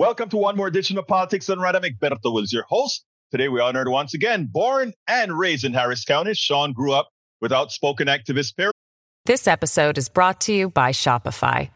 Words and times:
Welcome 0.00 0.30
to 0.30 0.38
one 0.38 0.56
more 0.56 0.66
edition 0.66 0.96
of 0.96 1.06
Politics 1.06 1.50
Right. 1.50 1.76
I'm 1.76 1.82
Egberto 1.82 2.32
Willies, 2.32 2.54
your 2.54 2.62
host. 2.62 3.04
Today 3.32 3.48
we 3.48 3.60
honored 3.60 3.86
once 3.86 4.14
again, 4.14 4.48
born 4.50 4.94
and 5.06 5.38
raised 5.38 5.62
in 5.62 5.74
Harris 5.74 6.06
County. 6.06 6.32
Sean 6.32 6.72
grew 6.72 6.94
up 6.94 7.10
with 7.42 7.52
outspoken 7.52 8.08
activist 8.08 8.56
parents. 8.56 8.78
This 9.26 9.46
episode 9.46 9.98
is 9.98 10.08
brought 10.08 10.40
to 10.40 10.54
you 10.54 10.70
by 10.70 10.92
Shopify. 10.92 11.68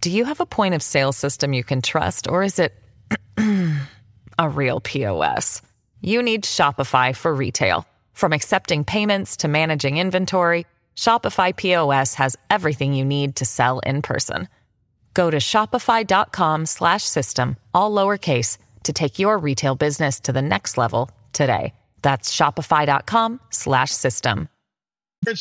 Do 0.00 0.10
you 0.10 0.24
have 0.24 0.40
a 0.40 0.46
point 0.46 0.74
of 0.74 0.82
sale 0.82 1.12
system 1.12 1.52
you 1.52 1.62
can 1.62 1.82
trust, 1.82 2.28
or 2.28 2.42
is 2.42 2.58
it 2.58 2.74
a 4.38 4.48
real 4.48 4.80
POS? 4.80 5.60
You 6.00 6.22
need 6.22 6.44
Shopify 6.44 7.14
for 7.14 7.34
retail. 7.34 7.86
From 8.14 8.32
accepting 8.32 8.84
payments 8.84 9.36
to 9.36 9.48
managing 9.48 9.98
inventory, 9.98 10.64
Shopify 10.96 11.54
POS 11.54 12.14
has 12.14 12.38
everything 12.48 12.94
you 12.94 13.04
need 13.04 13.36
to 13.36 13.44
sell 13.44 13.80
in 13.80 14.00
person. 14.00 14.48
Go 15.14 15.30
to 15.30 15.38
shopify.com 15.38 16.66
slash 16.66 17.04
system, 17.04 17.56
all 17.72 17.90
lowercase, 17.90 18.58
to 18.82 18.92
take 18.92 19.18
your 19.18 19.38
retail 19.38 19.74
business 19.74 20.20
to 20.20 20.32
the 20.32 20.42
next 20.42 20.76
level 20.76 21.10
today. 21.32 21.72
That's 22.02 22.36
shopify.com 22.36 23.40
slash 23.50 23.90
system. 23.90 24.48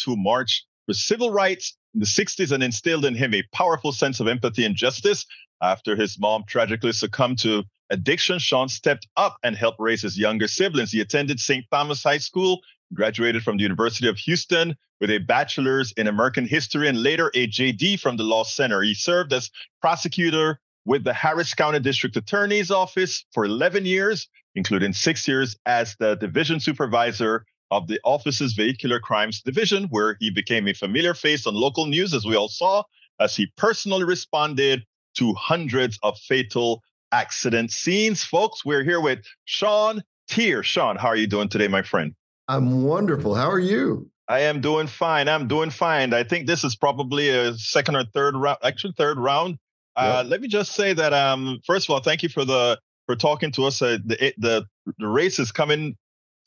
Who 0.05 0.16
marched 0.16 0.66
for 0.86 0.94
civil 0.94 1.31
rights 1.31 1.76
in 1.94 2.00
the 2.00 2.05
60s 2.05 2.52
and 2.52 2.64
instilled 2.64 3.04
in 3.04 3.16
him 3.16 3.34
a 3.34 3.44
powerful 3.54 3.91
sense 3.91 4.20
of 4.20 4.28
empathy 4.28 4.66
and 4.66 4.76
justice. 4.76 5.26
After 5.62 5.95
his 5.95 6.17
mom 6.20 6.44
tragically 6.48 6.94
succumbed 6.94 7.40
to 7.40 7.64
addiction, 7.90 8.40
Sean 8.40 8.70
stepped 8.70 9.08
up 9.17 9.38
and 9.44 9.55
helped 9.55 9.80
raise 9.80 10.02
his 10.02 10.17
younger 10.17 10.48
siblings. 10.48 10.92
He 10.92 11.02
attended 11.02 11.40
St. 11.40 11.66
Thomas 11.72 12.03
High 12.03 12.17
School, 12.17 12.62
graduated 12.94 13.44
from 13.44 13.58
the 13.58 13.64
University 13.64 14.08
of 14.08 14.18
Houston 14.18 14.76
with 15.00 15.10
a 15.10 15.18
bachelor's 15.20 15.92
in 15.94 16.08
American 16.08 16.46
history 16.46 16.88
and 16.88 17.02
later 17.02 17.32
a 17.34 17.48
JD 17.48 18.00
from 18.00 18.18
the 18.18 18.24
Law 18.24 18.44
Center. 18.44 18.82
He 18.82 18.94
served 18.94 19.34
as 19.34 19.50
prosecutor 19.82 20.60
with 20.86 21.04
the 21.04 21.14
Harris 21.14 21.54
County 21.54 21.80
District 21.80 22.16
Attorney's 22.16 22.72
Office 22.72 23.26
for 23.34 23.45
11 23.45 23.86
years, 23.86 24.28
including 24.56 24.94
six 24.94 25.28
years 25.28 25.56
as 25.66 25.95
the 26.00 26.16
division 26.16 26.59
supervisor 26.59 27.45
of 27.72 27.88
the 27.88 28.00
office's 28.04 28.54
Vehicular 28.54 29.00
Crimes 29.00 29.42
Division, 29.42 29.86
where 29.86 30.16
he 30.20 30.30
became 30.30 30.67
a 30.67 30.73
familiar 30.73 31.14
face 31.14 31.48
on 31.48 31.56
local 31.56 31.86
news, 31.86 32.14
as 32.14 32.26
we 32.26 32.36
all 32.36 32.50
saw, 32.50 32.84
as 33.20 33.36
he 33.36 33.48
personally 33.58 34.04
responded 34.04 34.84
to 35.17 35.34
hundreds 35.34 35.98
of 36.04 36.17
fatal 36.20 36.84
accident 37.12 37.72
scenes. 37.72 38.23
Folks, 38.23 38.66
we're 38.66 38.84
here 38.84 39.02
with 39.02 39.20
Sean 39.45 40.04
Teare. 40.30 40.64
Sean, 40.64 40.98
how 40.98 41.08
are 41.08 41.16
you 41.16 41.28
doing 41.28 41.50
today, 41.50 41.67
my 41.67 41.82
friend? 41.82 42.14
I'm 42.47 42.83
wonderful. 42.83 43.36
How 43.36 43.49
are 43.49 43.59
you? 43.59 44.09
I 44.27 44.41
am 44.41 44.61
doing 44.61 44.88
fine. 44.88 45.27
I'm 45.27 45.47
doing 45.47 45.69
fine. 45.69 46.13
I 46.13 46.23
think 46.23 46.47
this 46.47 46.63
is 46.63 46.75
probably 46.75 47.30
a 47.30 47.53
second 47.55 47.95
or 47.95 48.05
third 48.13 48.36
round, 48.36 48.58
actually 48.63 48.94
third 48.97 49.17
round. 49.17 49.58
Uh. 49.95 50.23
Let 50.25 50.41
me 50.41 50.47
just 50.47 50.71
say 50.73 50.94
that, 50.94 51.14
um, 51.14 51.59
first 51.66 51.88
of 51.88 51.94
all, 51.94 51.99
thank 51.99 52.23
you 52.23 52.30
for 52.30 52.45
the 52.45 52.80
for 53.05 53.16
talking 53.16 53.52
to 53.52 53.66
us. 53.66 53.81
Uh, 53.81 53.97
the, 54.05 54.33
the 54.38 54.66
the 54.97 55.08
race 55.08 55.39
is 55.39 55.52
coming 55.52 55.95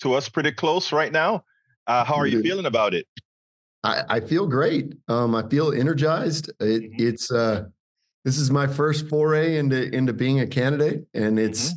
to 0.01 0.15
us 0.15 0.29
pretty 0.29 0.53
close 0.53 0.93
right 0.93 1.13
now. 1.13 1.45
Uh, 1.87 2.05
how 2.05 2.17
are 2.17 2.27
you 2.27 2.43
feeling 2.43 2.67
about 2.67 2.95
it? 2.95 3.07
I, 3.85 4.03
I 4.09 4.21
feel 4.21 4.47
great. 4.47 4.95
Um, 5.09 5.35
I 5.35 5.49
feel 5.49 5.73
energized. 5.73 6.49
It, 6.61 6.83
mm-hmm. 6.83 6.95
It's 6.99 7.31
uh, 7.31 7.67
this 8.25 8.39
is 8.39 8.51
my 8.51 8.67
first 8.67 9.09
foray 9.09 9.59
into 9.59 9.95
into 9.95 10.13
being 10.13 10.41
a 10.41 10.47
candidate, 10.47 11.07
and 11.15 11.39
it's 11.39 11.69
mm-hmm. 11.69 11.77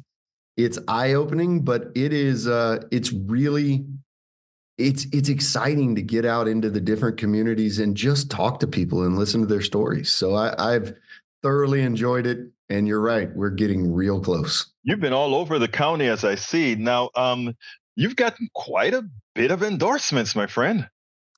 it's 0.65 0.79
eye 0.87 1.13
opening, 1.13 1.61
but 1.61 1.91
it 1.93 2.13
is 2.13 2.47
uh, 2.47 2.83
it's 2.89 3.13
really 3.13 3.85
it's 4.79 5.05
it's 5.11 5.29
exciting 5.29 5.95
to 5.95 6.01
get 6.01 6.25
out 6.25 6.47
into 6.47 6.69
the 6.69 6.81
different 6.81 7.17
communities 7.17 7.77
and 7.77 7.95
just 7.95 8.31
talk 8.31 8.59
to 8.61 8.67
people 8.67 9.03
and 9.03 9.17
listen 9.17 9.41
to 9.41 9.47
their 9.47 9.61
stories. 9.61 10.09
So 10.09 10.33
I, 10.35 10.75
I've 10.75 10.95
thoroughly 11.43 11.81
enjoyed 11.81 12.25
it. 12.25 12.39
And 12.71 12.87
you're 12.87 13.01
right, 13.01 13.35
we're 13.35 13.49
getting 13.49 13.91
real 13.91 14.21
close. 14.21 14.71
You've 14.83 14.99
been 14.99 15.11
all 15.11 15.33
over 15.33 15.57
the 15.57 15.67
county, 15.67 16.05
as 16.05 16.23
I 16.23 16.35
see. 16.35 16.75
Now, 16.75 17.09
um, 17.15 17.55
you've 17.95 18.15
gotten 18.15 18.47
quite 18.53 18.93
a 18.93 19.09
bit 19.33 19.49
of 19.49 19.63
endorsements, 19.63 20.35
my 20.35 20.45
friend. 20.45 20.87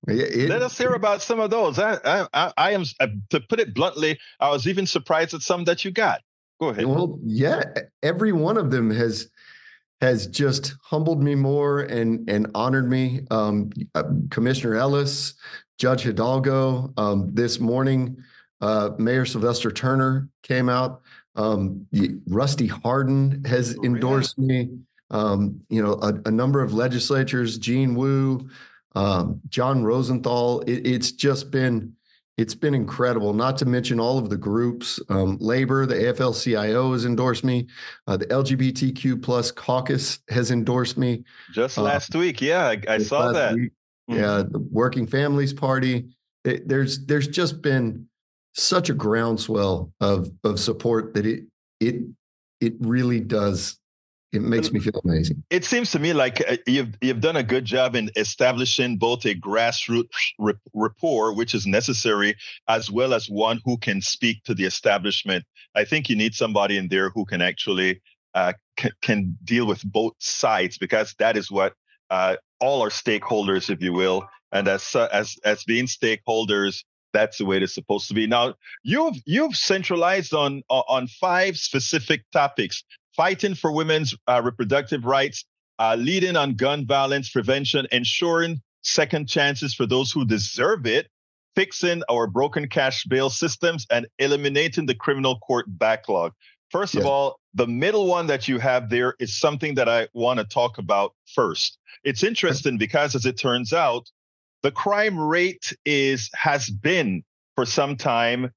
It, 0.09 0.49
Let 0.49 0.61
us 0.61 0.77
hear 0.77 0.93
about 0.93 1.21
some 1.21 1.39
of 1.39 1.49
those. 1.49 1.79
I, 1.79 2.27
I, 2.33 2.51
I 2.57 2.71
am, 2.71 2.83
uh, 2.99 3.07
to 3.29 3.39
put 3.39 3.61
it 3.61 3.73
bluntly, 3.73 4.19
I 4.41 4.49
was 4.49 4.67
even 4.67 4.85
surprised 4.85 5.33
at 5.33 5.41
some 5.41 5.63
that 5.63 5.85
you 5.85 5.91
got. 5.91 6.19
Go 6.59 6.67
ahead. 6.67 6.85
Well, 6.85 7.17
yeah, 7.23 7.63
every 8.03 8.33
one 8.33 8.57
of 8.57 8.69
them 8.69 8.91
has 8.91 9.29
has 10.01 10.25
just 10.27 10.75
humbled 10.83 11.21
me 11.21 11.35
more 11.35 11.81
and 11.81 12.27
and 12.29 12.47
honored 12.55 12.89
me. 12.89 13.21
Um, 13.29 13.69
uh, 13.95 14.03
Commissioner 14.29 14.75
Ellis, 14.75 15.35
Judge 15.77 16.03
Hidalgo, 16.03 16.91
um, 16.97 17.29
this 17.33 17.59
morning, 17.59 18.17
uh, 18.61 18.91
Mayor 18.97 19.25
Sylvester 19.25 19.71
Turner 19.71 20.27
came 20.43 20.69
out. 20.69 21.01
Um, 21.35 21.87
Rusty 22.27 22.67
Hardin 22.67 23.43
has 23.45 23.75
oh, 23.77 23.83
endorsed 23.83 24.37
me. 24.37 24.69
Um, 25.11 25.61
you 25.69 25.83
know, 25.83 25.93
a, 26.01 26.13
a, 26.25 26.31
number 26.31 26.61
of 26.61 26.73
legislatures, 26.73 27.57
Gene 27.57 27.95
Wu, 27.95 28.49
um, 28.95 29.41
Jon 29.49 29.83
Rosenthal. 29.83 30.61
It, 30.61 30.87
it's 30.87 31.11
just 31.11 31.51
been 31.51 31.93
it's 32.41 32.55
been 32.55 32.73
incredible. 32.73 33.33
Not 33.33 33.55
to 33.57 33.65
mention 33.65 33.99
all 33.99 34.17
of 34.17 34.31
the 34.31 34.37
groups, 34.37 34.99
um, 35.09 35.37
labor, 35.39 35.85
the 35.85 35.93
AFL-CIO 35.93 36.91
has 36.93 37.05
endorsed 37.05 37.43
me. 37.43 37.67
Uh, 38.07 38.17
the 38.17 38.25
LGBTQ 38.25 39.21
plus 39.21 39.51
caucus 39.51 40.19
has 40.27 40.49
endorsed 40.49 40.97
me. 40.97 41.23
Just 41.53 41.77
uh, 41.77 41.83
last 41.83 42.15
uh, 42.15 42.19
week, 42.19 42.41
yeah, 42.41 42.67
I, 42.67 42.81
I 42.87 42.97
saw 42.97 43.31
that. 43.31 43.53
Week, 43.53 43.71
mm-hmm. 44.09 44.19
Yeah, 44.19 44.43
the 44.49 44.57
Working 44.71 45.05
Families 45.05 45.53
Party. 45.53 46.07
It, 46.43 46.67
there's 46.67 47.05
there's 47.05 47.27
just 47.27 47.61
been 47.61 48.07
such 48.55 48.89
a 48.89 48.93
groundswell 48.95 49.93
of 50.01 50.31
of 50.43 50.59
support 50.59 51.13
that 51.13 51.27
it 51.27 51.43
it 51.79 52.01
it 52.59 52.73
really 52.79 53.19
does 53.19 53.77
it 54.31 54.41
makes 54.41 54.71
me 54.71 54.79
feel 54.79 55.01
amazing. 55.03 55.43
It 55.49 55.65
seems 55.65 55.91
to 55.91 55.99
me 55.99 56.13
like 56.13 56.41
uh, 56.47 56.57
you've 56.65 56.95
you've 57.01 57.19
done 57.19 57.35
a 57.35 57.43
good 57.43 57.65
job 57.65 57.95
in 57.95 58.09
establishing 58.15 58.97
both 58.97 59.25
a 59.25 59.35
grassroots 59.35 60.07
rapport, 60.73 61.33
which 61.33 61.53
is 61.53 61.67
necessary, 61.67 62.35
as 62.67 62.89
well 62.89 63.13
as 63.13 63.29
one 63.29 63.59
who 63.65 63.77
can 63.77 64.01
speak 64.01 64.43
to 64.45 64.53
the 64.53 64.65
establishment. 64.65 65.43
I 65.75 65.83
think 65.85 66.09
you 66.09 66.15
need 66.15 66.33
somebody 66.33 66.77
in 66.77 66.87
there 66.87 67.09
who 67.09 67.25
can 67.25 67.41
actually 67.41 68.01
uh, 68.33 68.53
c- 68.79 68.91
can 69.01 69.37
deal 69.43 69.65
with 69.67 69.83
both 69.83 70.13
sides 70.19 70.77
because 70.77 71.13
that 71.19 71.35
is 71.35 71.51
what 71.51 71.73
uh, 72.09 72.37
all 72.59 72.81
our 72.81 72.89
stakeholders, 72.89 73.69
if 73.69 73.81
you 73.81 73.91
will, 73.91 74.27
and 74.51 74.67
as 74.67 74.95
as 74.95 75.37
as 75.43 75.63
being 75.65 75.87
stakeholders, 75.87 76.83
that's 77.13 77.37
the 77.37 77.45
way 77.45 77.57
it's 77.57 77.73
supposed 77.73 78.07
to 78.07 78.13
be. 78.13 78.27
Now 78.27 78.55
you've 78.83 79.17
you've 79.25 79.55
centralized 79.55 80.33
on 80.33 80.63
on 80.69 81.07
five 81.07 81.57
specific 81.57 82.23
topics: 82.31 82.83
fighting 83.15 83.55
for 83.55 83.71
women's 83.71 84.15
uh, 84.27 84.41
reproductive 84.43 85.05
rights, 85.05 85.45
uh, 85.79 85.95
leading 85.97 86.35
on 86.35 86.55
gun 86.55 86.85
violence 86.85 87.29
prevention, 87.29 87.87
ensuring 87.91 88.61
second 88.81 89.27
chances 89.27 89.73
for 89.73 89.85
those 89.85 90.11
who 90.11 90.25
deserve 90.25 90.85
it, 90.85 91.07
fixing 91.55 92.01
our 92.09 92.27
broken 92.27 92.67
cash 92.67 93.03
bail 93.05 93.29
systems, 93.29 93.85
and 93.89 94.07
eliminating 94.19 94.85
the 94.85 94.95
criminal 94.95 95.37
court 95.39 95.65
backlog. 95.67 96.33
First 96.69 96.95
yes. 96.95 97.03
of 97.03 97.07
all, 97.07 97.39
the 97.53 97.67
middle 97.67 98.07
one 98.07 98.27
that 98.27 98.47
you 98.47 98.57
have 98.59 98.89
there 98.89 99.15
is 99.19 99.37
something 99.37 99.75
that 99.75 99.89
I 99.89 100.07
want 100.13 100.39
to 100.39 100.45
talk 100.45 100.77
about 100.77 101.13
first. 101.35 101.77
It's 102.03 102.23
interesting 102.23 102.77
because, 102.77 103.13
as 103.13 103.25
it 103.25 103.37
turns 103.37 103.73
out, 103.73 104.09
the 104.63 104.71
crime 104.71 105.19
rate 105.19 105.75
is 105.85 106.29
has 106.33 106.69
been 106.69 107.23
for 107.55 107.65
some 107.65 107.97
time 107.97 108.51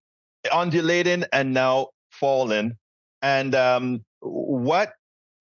undulating 0.53 1.25
and 1.33 1.53
now 1.53 1.89
falling. 2.11 2.77
And 3.23 3.55
um, 3.55 4.05
what 4.65 4.93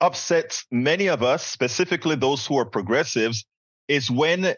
upsets 0.02 0.66
many 0.72 1.08
of 1.08 1.24
us, 1.24 1.46
specifically 1.46 2.16
those 2.16 2.46
who 2.46 2.58
are 2.58 2.66
progressives, 2.66 3.46
is 3.88 4.12
when 4.12 4.56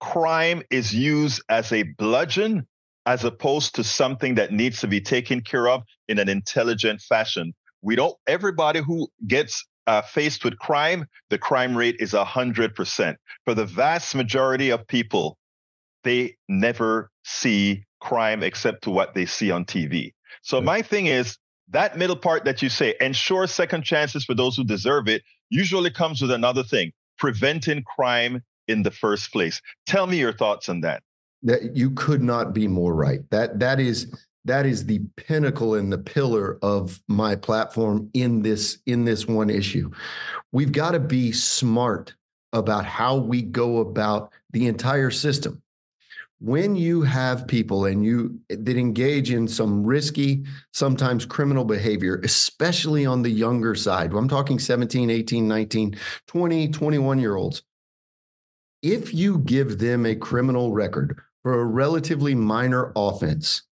crime 0.00 0.62
is 0.70 0.94
used 0.94 1.42
as 1.48 1.72
a 1.72 1.82
bludgeon 1.82 2.66
as 3.06 3.24
opposed 3.24 3.74
to 3.74 3.84
something 3.84 4.34
that 4.36 4.52
needs 4.52 4.80
to 4.80 4.88
be 4.88 5.00
taken 5.00 5.40
care 5.40 5.68
of 5.68 5.82
in 6.08 6.18
an 6.18 6.28
intelligent 6.28 7.00
fashion. 7.00 7.52
We 7.82 7.96
don't, 7.96 8.16
everybody 8.26 8.80
who 8.80 9.08
gets 9.26 9.66
uh, 9.86 10.02
faced 10.02 10.44
with 10.44 10.58
crime, 10.58 11.06
the 11.30 11.38
crime 11.38 11.76
rate 11.76 11.96
is 11.98 12.12
100%. 12.12 13.16
For 13.44 13.54
the 13.54 13.64
vast 13.64 14.14
majority 14.14 14.70
of 14.70 14.86
people, 14.86 15.38
they 16.04 16.36
never 16.48 17.10
see 17.24 17.84
crime 18.00 18.42
except 18.42 18.84
to 18.84 18.90
what 18.90 19.14
they 19.14 19.26
see 19.26 19.50
on 19.50 19.64
TV. 19.64 20.12
So, 20.42 20.60
my 20.60 20.80
thing 20.80 21.06
is 21.06 21.36
that 21.70 21.96
middle 21.96 22.16
part 22.16 22.44
that 22.44 22.62
you 22.62 22.68
say, 22.68 22.94
ensure 23.00 23.46
second 23.46 23.84
chances 23.84 24.24
for 24.24 24.34
those 24.34 24.56
who 24.56 24.64
deserve 24.64 25.08
it, 25.08 25.22
usually 25.50 25.90
comes 25.90 26.20
with 26.20 26.30
another 26.30 26.62
thing 26.62 26.92
preventing 27.18 27.82
crime 27.82 28.42
in 28.66 28.82
the 28.82 28.90
first 28.90 29.32
place. 29.32 29.60
Tell 29.86 30.06
me 30.06 30.18
your 30.18 30.32
thoughts 30.32 30.68
on 30.68 30.80
that. 30.82 31.02
That 31.42 31.76
you 31.76 31.90
could 31.92 32.22
not 32.22 32.52
be 32.52 32.68
more 32.68 32.94
right. 32.94 33.20
That 33.30 33.60
that 33.60 33.80
is 33.80 34.12
that 34.44 34.66
is 34.66 34.86
the 34.86 35.00
pinnacle 35.16 35.74
and 35.74 35.92
the 35.92 35.98
pillar 35.98 36.58
of 36.62 37.00
my 37.08 37.36
platform 37.36 38.10
in 38.14 38.42
this 38.42 38.78
in 38.86 39.04
this 39.04 39.26
one 39.26 39.50
issue. 39.50 39.90
We've 40.52 40.72
got 40.72 40.92
to 40.92 41.00
be 41.00 41.32
smart 41.32 42.14
about 42.52 42.84
how 42.84 43.16
we 43.16 43.42
go 43.42 43.78
about 43.78 44.32
the 44.50 44.66
entire 44.66 45.10
system. 45.10 45.62
When 46.40 46.74
you 46.74 47.02
have 47.02 47.46
people 47.46 47.84
and 47.84 48.04
you 48.04 48.40
that 48.48 48.76
engage 48.76 49.30
in 49.30 49.46
some 49.46 49.84
risky 49.84 50.44
sometimes 50.72 51.26
criminal 51.26 51.64
behavior 51.64 52.20
especially 52.24 53.04
on 53.04 53.22
the 53.22 53.30
younger 53.30 53.74
side 53.74 54.12
i'm 54.12 54.28
talking 54.28 54.58
17 54.58 55.10
18 55.10 55.46
19 55.46 55.96
20 56.26 56.68
21 56.68 57.18
year 57.18 57.36
olds 57.36 57.62
if 58.82 59.12
you 59.12 59.38
give 59.38 59.78
them 59.78 60.06
a 60.06 60.14
criminal 60.14 60.72
record 60.72 61.20
for 61.42 61.60
a 61.60 61.64
relatively 61.64 62.34
minor 62.34 62.92
offense 62.96 63.62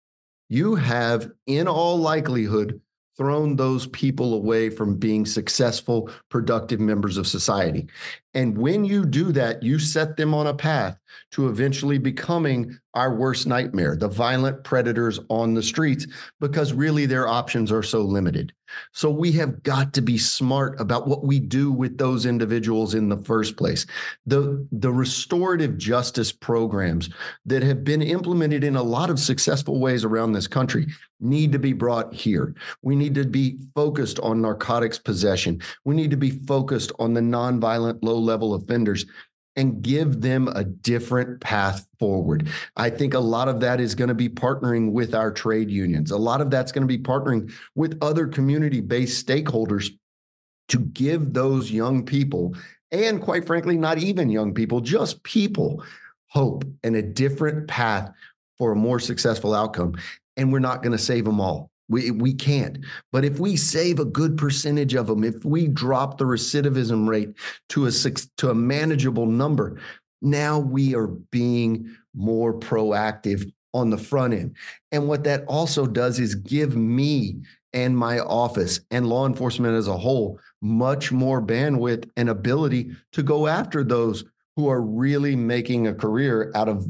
you 0.51 0.75
have 0.75 1.31
in 1.47 1.67
all 1.67 1.97
likelihood 1.97 2.81
thrown 3.19 3.57
those 3.57 3.89
people 3.89 4.33
away 4.33 4.71
from 4.71 4.97
being 4.97 5.27
successful, 5.27 6.09
productive 6.31 6.79
members 6.79 7.17
of 7.17 7.27
society. 7.27 7.89
And 8.33 8.57
when 8.57 8.85
you 8.85 9.05
do 9.05 9.33
that, 9.33 9.61
you 9.61 9.81
set 9.81 10.17
them 10.17 10.33
on 10.33 10.47
a 10.47 10.55
path 10.55 10.97
to 11.33 11.49
eventually 11.49 11.99
becoming 11.99 12.79
our 12.95 13.15
worst 13.15 13.47
nightmare, 13.47 13.97
the 13.97 14.09
violent 14.09 14.65
predators 14.65 15.21
on 15.29 15.55
the 15.55 15.63
streets, 15.63 16.07
because 16.41 16.73
really 16.73 17.07
their 17.07 17.29
options 17.29 17.71
are 17.71 17.83
so 17.83 18.01
limited. 18.01 18.53
So 18.93 19.11
we 19.11 19.33
have 19.33 19.63
got 19.63 19.93
to 19.95 20.03
be 20.03 20.19
smart 20.19 20.79
about 20.81 21.07
what 21.07 21.25
we 21.25 21.41
do 21.41 21.71
with 21.71 21.97
those 21.97 22.27
individuals 22.27 22.95
in 22.95 23.09
the 23.09 23.17
first 23.17 23.57
place. 23.57 23.87
The, 24.27 24.67
the 24.73 24.93
restorative 24.93 25.79
justice 25.79 26.33
programs 26.33 27.09
that 27.47 27.63
have 27.63 27.85
been 27.85 28.03
implemented 28.03 28.65
in 28.65 28.77
a 28.77 28.83
lot 28.83 29.11
of 29.11 29.19
successful 29.19 29.81
ways 29.81 30.05
around 30.05 30.33
this 30.33 30.49
country 30.49 30.87
need 31.21 31.53
to 31.53 31.59
be 31.59 31.73
brought 31.73 32.13
here. 32.13 32.55
We 32.83 32.95
need 32.95 33.15
to 33.15 33.25
be 33.25 33.59
focused 33.75 34.21
on 34.21 34.43
narcotics 34.43 34.99
possession. 34.99 35.63
We 35.85 35.95
need 35.95 36.11
to 36.11 36.17
be 36.17 36.31
focused 36.31 36.93
on 36.99 37.15
the 37.15 37.21
nonviolent 37.21 38.01
low 38.03 38.19
level 38.19 38.55
offenders 38.55 39.07
and 39.59 39.83
give 39.83 40.21
them 40.21 40.47
a 40.47 40.63
different 40.63 41.41
path 41.41 41.85
forward. 41.99 42.49
I 42.77 42.91
think 42.91 43.13
a 43.13 43.19
lot 43.19 43.49
of 43.49 43.59
that 43.61 43.81
is 43.81 43.97
going 43.97 44.07
to 44.07 44.15
be 44.15 44.29
partnering 44.29 44.93
with 44.93 45.17
our 45.17 45.33
trade 45.33 45.69
unions. 45.69 46.13
A 46.13 46.17
lot 46.17 46.41
of 46.41 46.49
that's 46.49 46.71
going 46.71 46.87
to 46.87 46.97
be 46.97 47.03
partnering 47.03 47.53
with 47.75 47.99
other 48.01 48.29
community 48.29 48.81
based 48.81 49.27
stakeholders 49.27 49.91
to 50.69 50.79
give 50.79 51.35
those 51.35 51.73
young 51.73 52.07
people, 52.07 52.55
and 52.93 53.21
quite 53.21 53.47
frankly, 53.47 53.77
not 53.77 53.99
even 53.99 54.31
young 54.31 54.55
people, 54.55 54.81
just 54.81 55.25
people, 55.25 55.83
hope 56.29 56.65
and 56.85 56.95
a 56.95 57.03
different 57.03 57.67
path 57.67 58.13
for 58.59 58.73
a 58.73 58.77
more 58.77 59.01
successful 59.01 59.55
outcome. 59.55 59.97
And 60.37 60.53
we're 60.53 60.61
not 60.61 60.85
going 60.85 60.93
to 60.93 61.03
save 61.03 61.25
them 61.25 61.41
all. 61.41 61.71
We, 61.89 62.11
we 62.11 62.35
can't. 62.35 62.79
But 63.13 63.25
if 63.25 63.39
we 63.41 63.57
save 63.57 63.99
a 63.99 64.05
good 64.05 64.37
percentage 64.37 64.95
of 64.95 65.07
them, 65.07 65.25
if 65.25 65.45
we 65.45 65.69
drop 65.69 66.19
the 66.19 66.25
recidivism 66.25 67.09
rate 67.09 67.31
to 67.71 67.87
a 67.87 67.93
six, 67.93 68.29
to 68.39 68.51
a 68.51 68.55
manageable 68.55 69.27
number, 69.27 69.81
now 70.21 70.59
we 70.59 70.95
are 70.95 71.07
being 71.07 71.97
more 72.15 72.53
proactive 72.53 73.51
on 73.73 73.91
the 73.91 73.99
front 73.99 74.35
end. 74.35 74.57
And 74.93 75.09
what 75.09 75.25
that 75.25 75.45
also 75.47 75.87
does 75.87 76.19
is 76.19 76.35
give 76.35 76.77
me 76.77 77.37
and 77.73 77.97
my 77.97 78.19
office 78.19 78.81
and 78.91 79.09
law 79.09 79.27
enforcement 79.27 79.75
as 79.75 79.89
a 79.89 79.97
whole 79.97 80.41
much 80.63 81.13
more 81.13 81.41
bandwidth 81.41 82.09
and 82.17 82.29
ability 82.29 82.91
to 83.13 83.23
go 83.23 83.47
after 83.47 83.85
those 83.85 84.25
who 84.57 84.69
are 84.69 84.81
really 84.81 85.37
making 85.37 85.87
a 85.87 85.95
career 85.95 86.51
out 86.55 86.69
of 86.69 86.87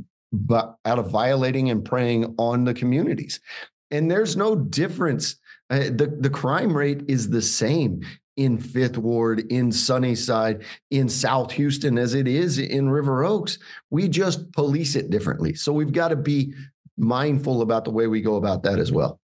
out 0.48 0.98
of 0.98 1.10
violating 1.10 1.70
and 1.70 1.84
preying 1.84 2.34
on 2.38 2.64
the 2.64 2.74
communities 2.74 3.40
and 3.90 4.10
there's 4.10 4.36
no 4.36 4.54
difference. 4.54 5.36
Uh, 5.70 5.90
the 5.90 6.16
the 6.20 6.30
crime 6.30 6.76
rate 6.76 7.02
is 7.08 7.30
the 7.30 7.42
same 7.42 8.02
in 8.36 8.56
Fifth 8.56 8.96
Ward, 8.96 9.40
in 9.50 9.72
Sunnyside, 9.72 10.62
in 10.90 11.08
South 11.08 11.50
Houston 11.52 11.98
as 11.98 12.14
it 12.14 12.28
is 12.28 12.58
in 12.58 12.88
River 12.88 13.24
Oaks. 13.24 13.58
We 13.90 14.08
just 14.08 14.52
police 14.52 14.94
it 14.94 15.10
differently. 15.10 15.54
So 15.54 15.72
we've 15.72 15.92
got 15.92 16.08
to 16.08 16.16
be 16.16 16.54
mindful 16.96 17.62
about 17.62 17.84
the 17.84 17.90
way 17.90 18.06
we 18.06 18.20
go 18.20 18.36
about 18.36 18.62
that 18.62 18.78
as 18.78 18.92
well. 18.92 19.20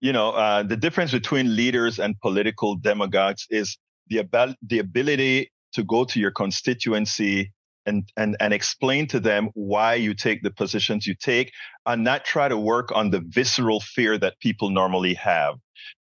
You 0.00 0.12
know, 0.12 0.30
uh, 0.32 0.62
the 0.62 0.76
difference 0.76 1.12
between 1.12 1.56
leaders 1.56 1.98
and 1.98 2.20
political 2.20 2.76
demagogues 2.76 3.46
is 3.48 3.78
the, 4.08 4.20
ab- 4.20 4.54
the 4.62 4.80
ability 4.80 5.50
to 5.72 5.82
go 5.82 6.04
to 6.04 6.20
your 6.20 6.30
constituency 6.30 7.52
and, 7.86 8.10
and, 8.16 8.36
and 8.40 8.52
explain 8.52 9.06
to 9.08 9.20
them 9.20 9.50
why 9.54 9.94
you 9.94 10.14
take 10.14 10.42
the 10.42 10.50
positions 10.50 11.06
you 11.06 11.14
take 11.14 11.52
and 11.86 12.04
not 12.04 12.24
try 12.24 12.48
to 12.48 12.56
work 12.56 12.90
on 12.94 13.10
the 13.10 13.20
visceral 13.20 13.80
fear 13.80 14.18
that 14.18 14.38
people 14.40 14.70
normally 14.70 15.14
have. 15.14 15.54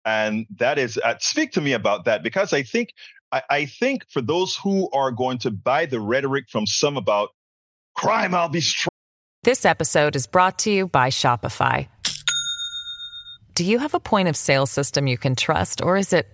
And 0.04 0.46
that 0.58 0.80
is, 0.80 0.98
uh, 1.04 1.16
speak 1.20 1.52
to 1.54 1.62
me 1.62 1.74
about 1.74 2.06
that 2.06 2.24
because 2.24 2.54
I 2.54 2.64
think, 2.64 2.90
I, 3.32 3.44
I 3.50 3.66
think 3.66 4.04
for 4.10 4.22
those 4.22 4.56
who 4.56 4.90
are 4.92 5.12
going 5.12 5.40
to 5.40 5.52
buy 5.52 5.86
the 5.86 6.00
rhetoric 6.00 6.46
from 6.50 6.66
some 6.66 6.98
about 6.98 7.30
crime, 7.96 8.34
I'll 8.34 8.50
be 8.50 8.62
strong. 8.62 8.90
This 9.44 9.66
episode 9.66 10.16
is 10.16 10.26
brought 10.26 10.60
to 10.60 10.72
you 10.72 10.88
by 10.88 11.10
Shopify. 11.10 11.88
Do 13.54 13.64
you 13.64 13.80
have 13.80 13.94
a 13.94 14.00
point 14.00 14.28
of 14.28 14.36
sale 14.36 14.66
system 14.66 15.08
you 15.08 15.18
can 15.18 15.36
trust 15.36 15.82
or 15.82 15.98
is 15.98 16.14
it 16.14 16.28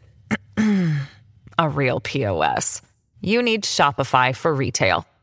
a 0.58 1.70
real 1.70 2.00
POS? 2.00 2.82
You 3.20 3.44
need 3.44 3.64
Shopify 3.64 4.36
for 4.36 4.54
retail. 4.54 5.06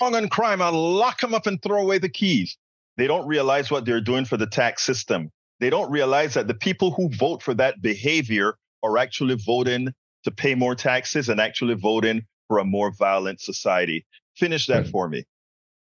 On 0.00 0.28
crime, 0.28 0.60
I'll 0.60 0.72
lock 0.72 1.20
them 1.20 1.34
up 1.34 1.46
and 1.46 1.60
throw 1.62 1.80
away 1.80 1.98
the 1.98 2.08
keys. 2.08 2.56
They 2.96 3.06
don't 3.06 3.26
realize 3.26 3.70
what 3.70 3.84
they're 3.84 4.00
doing 4.00 4.24
for 4.24 4.36
the 4.36 4.46
tax 4.46 4.82
system. 4.82 5.30
They 5.60 5.70
don't 5.70 5.90
realize 5.90 6.34
that 6.34 6.48
the 6.48 6.54
people 6.54 6.90
who 6.90 7.08
vote 7.10 7.42
for 7.42 7.54
that 7.54 7.80
behavior 7.80 8.56
are 8.82 8.98
actually 8.98 9.36
voting 9.36 9.92
to 10.24 10.30
pay 10.30 10.54
more 10.54 10.74
taxes 10.74 11.28
and 11.28 11.40
actually 11.40 11.74
voting 11.74 12.26
for 12.48 12.58
a 12.58 12.64
more 12.64 12.90
violent 12.92 13.40
society. 13.40 14.04
Finish 14.36 14.66
that 14.66 14.86
for 14.88 15.08
me. 15.08 15.24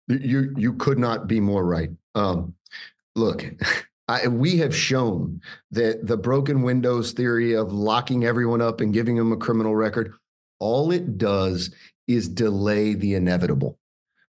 You 0.07 0.53
you 0.55 0.73
could 0.73 0.99
not 0.99 1.27
be 1.27 1.39
more 1.39 1.65
right. 1.65 1.89
Um, 2.13 2.53
look, 3.15 3.45
I, 4.07 4.27
we 4.27 4.57
have 4.57 4.75
shown 4.75 5.41
that 5.71 6.05
the 6.05 6.17
broken 6.17 6.61
windows 6.61 7.11
theory 7.11 7.55
of 7.55 7.73
locking 7.73 8.23
everyone 8.23 8.61
up 8.61 8.79
and 8.79 8.93
giving 8.93 9.15
them 9.15 9.31
a 9.31 9.37
criminal 9.37 9.75
record, 9.75 10.13
all 10.59 10.91
it 10.91 11.17
does 11.17 11.73
is 12.07 12.29
delay 12.29 12.93
the 12.93 13.15
inevitable, 13.15 13.79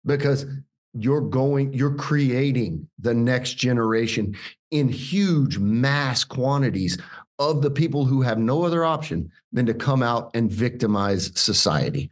because 0.05 0.45
you're 0.93 1.21
going, 1.21 1.73
you're 1.73 1.95
creating 1.95 2.87
the 2.99 3.13
next 3.13 3.55
generation 3.55 4.35
in 4.71 4.87
huge 4.87 5.57
mass 5.57 6.23
quantities 6.23 6.97
of 7.39 7.61
the 7.61 7.71
people 7.71 8.05
who 8.05 8.21
have 8.21 8.37
no 8.37 8.63
other 8.63 8.85
option 8.85 9.29
than 9.51 9.65
to 9.65 9.73
come 9.73 10.01
out 10.01 10.31
and 10.33 10.51
victimize 10.51 11.31
society. 11.35 12.09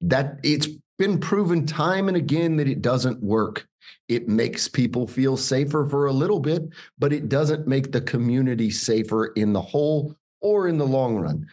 That 0.00 0.38
it's 0.42 0.68
been 0.98 1.18
proven 1.18 1.66
time 1.66 2.08
and 2.08 2.16
again 2.16 2.56
that 2.56 2.68
it 2.68 2.80
doesn't 2.80 3.22
work. 3.22 3.66
It 4.08 4.28
makes 4.28 4.68
people 4.68 5.06
feel 5.06 5.36
safer 5.36 5.86
for 5.86 6.06
a 6.06 6.12
little 6.12 6.40
bit, 6.40 6.62
but 6.98 7.12
it 7.12 7.28
doesn't 7.28 7.66
make 7.66 7.92
the 7.92 8.00
community 8.00 8.70
safer 8.70 9.26
in 9.34 9.52
the 9.52 9.60
whole 9.60 10.14
or 10.40 10.68
in 10.68 10.78
the 10.78 10.86
long 10.86 11.16
run. 11.16 11.46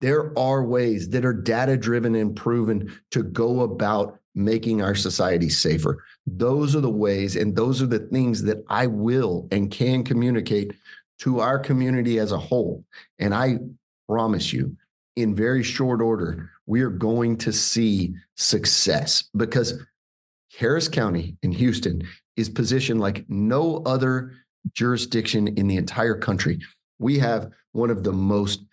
There 0.00 0.36
are 0.38 0.64
ways 0.64 1.08
that 1.10 1.24
are 1.24 1.32
data 1.32 1.76
driven 1.76 2.14
and 2.14 2.34
proven 2.36 3.00
to 3.12 3.22
go 3.22 3.60
about 3.60 4.18
making 4.34 4.82
our 4.82 4.94
society 4.94 5.48
safer. 5.48 6.04
Those 6.26 6.74
are 6.74 6.80
the 6.80 6.90
ways 6.90 7.36
and 7.36 7.54
those 7.54 7.80
are 7.80 7.86
the 7.86 8.00
things 8.00 8.42
that 8.42 8.64
I 8.68 8.86
will 8.86 9.46
and 9.50 9.70
can 9.70 10.02
communicate 10.02 10.72
to 11.20 11.40
our 11.40 11.58
community 11.58 12.18
as 12.18 12.32
a 12.32 12.38
whole. 12.38 12.84
And 13.18 13.34
I 13.34 13.58
promise 14.08 14.52
you, 14.52 14.76
in 15.16 15.34
very 15.34 15.62
short 15.62 16.00
order, 16.00 16.50
we 16.66 16.80
are 16.82 16.90
going 16.90 17.36
to 17.38 17.52
see 17.52 18.14
success 18.36 19.24
because 19.36 19.74
Harris 20.58 20.88
County 20.88 21.36
in 21.42 21.52
Houston 21.52 22.02
is 22.36 22.48
positioned 22.48 23.00
like 23.00 23.24
no 23.28 23.82
other 23.86 24.32
jurisdiction 24.72 25.48
in 25.48 25.68
the 25.68 25.76
entire 25.76 26.16
country. 26.16 26.58
We 26.98 27.18
have 27.18 27.50
one 27.72 27.90
of 27.90 28.02
the 28.02 28.12
most 28.12 28.64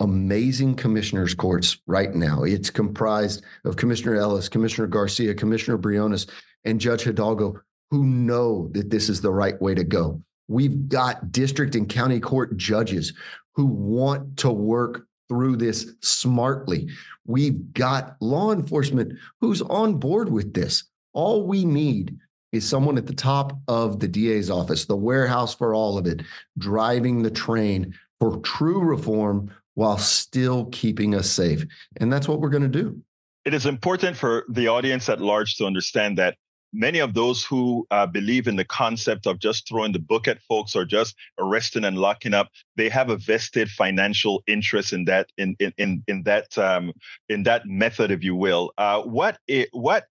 amazing 0.00 0.74
commissioners 0.74 1.34
courts 1.34 1.78
right 1.86 2.14
now. 2.14 2.42
It's 2.42 2.70
comprised 2.70 3.44
of 3.64 3.76
Commissioner 3.76 4.16
Ellis, 4.16 4.48
Commissioner 4.48 4.86
Garcia, 4.86 5.34
Commissioner 5.34 5.76
Briones, 5.76 6.26
and 6.64 6.80
Judge 6.80 7.02
Hidalgo 7.02 7.60
who 7.90 8.04
know 8.04 8.68
that 8.72 8.90
this 8.90 9.08
is 9.08 9.20
the 9.20 9.32
right 9.32 9.60
way 9.60 9.74
to 9.74 9.84
go. 9.84 10.22
We've 10.48 10.88
got 10.88 11.32
district 11.32 11.74
and 11.74 11.88
county 11.88 12.20
court 12.20 12.56
judges 12.56 13.12
who 13.54 13.66
want 13.66 14.38
to 14.38 14.50
work 14.50 15.06
through 15.28 15.56
this 15.56 15.92
smartly. 16.00 16.88
We've 17.26 17.72
got 17.72 18.16
law 18.20 18.52
enforcement 18.52 19.18
who's 19.40 19.62
on 19.62 19.94
board 19.94 20.30
with 20.30 20.54
this. 20.54 20.84
All 21.12 21.46
we 21.46 21.64
need 21.64 22.16
is 22.52 22.68
someone 22.68 22.98
at 22.98 23.06
the 23.06 23.14
top 23.14 23.58
of 23.68 24.00
the 24.00 24.08
DA's 24.08 24.50
office, 24.50 24.84
the 24.84 24.96
warehouse 24.96 25.54
for 25.54 25.74
all 25.74 25.98
of 25.98 26.06
it, 26.06 26.22
driving 26.58 27.22
the 27.22 27.30
train 27.30 27.94
for 28.18 28.38
true 28.38 28.80
reform 28.80 29.50
while 29.74 29.98
still 29.98 30.66
keeping 30.66 31.14
us 31.14 31.30
safe. 31.30 31.64
And 31.98 32.12
that's 32.12 32.28
what 32.28 32.40
we're 32.40 32.50
going 32.50 32.62
to 32.62 32.68
do. 32.68 33.00
It 33.44 33.54
is 33.54 33.66
important 33.66 34.16
for 34.16 34.44
the 34.50 34.68
audience 34.68 35.08
at 35.08 35.20
large 35.20 35.56
to 35.56 35.66
understand 35.66 36.18
that 36.18 36.36
many 36.72 36.98
of 36.98 37.14
those 37.14 37.44
who 37.44 37.86
uh, 37.90 38.06
believe 38.06 38.46
in 38.46 38.56
the 38.56 38.64
concept 38.64 39.26
of 39.26 39.38
just 39.38 39.68
throwing 39.68 39.92
the 39.92 39.98
book 39.98 40.28
at 40.28 40.40
folks 40.42 40.76
or 40.76 40.84
just 40.84 41.16
arresting 41.38 41.84
and 41.84 41.98
locking 41.98 42.34
up 42.34 42.48
they 42.76 42.88
have 42.88 43.10
a 43.10 43.16
vested 43.16 43.68
financial 43.68 44.42
interest 44.46 44.92
in 44.92 45.04
that 45.04 45.30
in 45.36 45.56
in 45.58 45.72
in, 45.78 46.02
in 46.06 46.22
that 46.22 46.56
um, 46.58 46.92
in 47.28 47.42
that 47.42 47.66
method 47.66 48.10
if 48.10 48.22
you 48.22 48.36
will 48.36 48.72
uh, 48.78 49.02
what 49.02 49.38
it, 49.48 49.68
what 49.72 50.06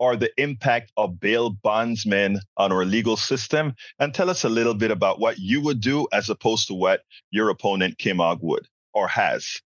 are 0.00 0.16
the 0.16 0.30
impact 0.40 0.92
of 0.96 1.20
bail 1.20 1.50
bondsmen 1.50 2.40
on 2.56 2.72
our 2.72 2.84
legal 2.84 3.16
system 3.16 3.74
and 3.98 4.12
tell 4.12 4.28
us 4.28 4.44
a 4.44 4.48
little 4.48 4.74
bit 4.74 4.90
about 4.90 5.20
what 5.20 5.38
you 5.38 5.60
would 5.60 5.80
do 5.80 6.06
as 6.12 6.28
opposed 6.28 6.66
to 6.66 6.74
what 6.74 7.02
your 7.30 7.48
opponent 7.48 7.96
Kim 7.98 8.20
Ogg 8.20 8.38
would 8.42 8.68
or 8.94 9.08
has 9.08 9.60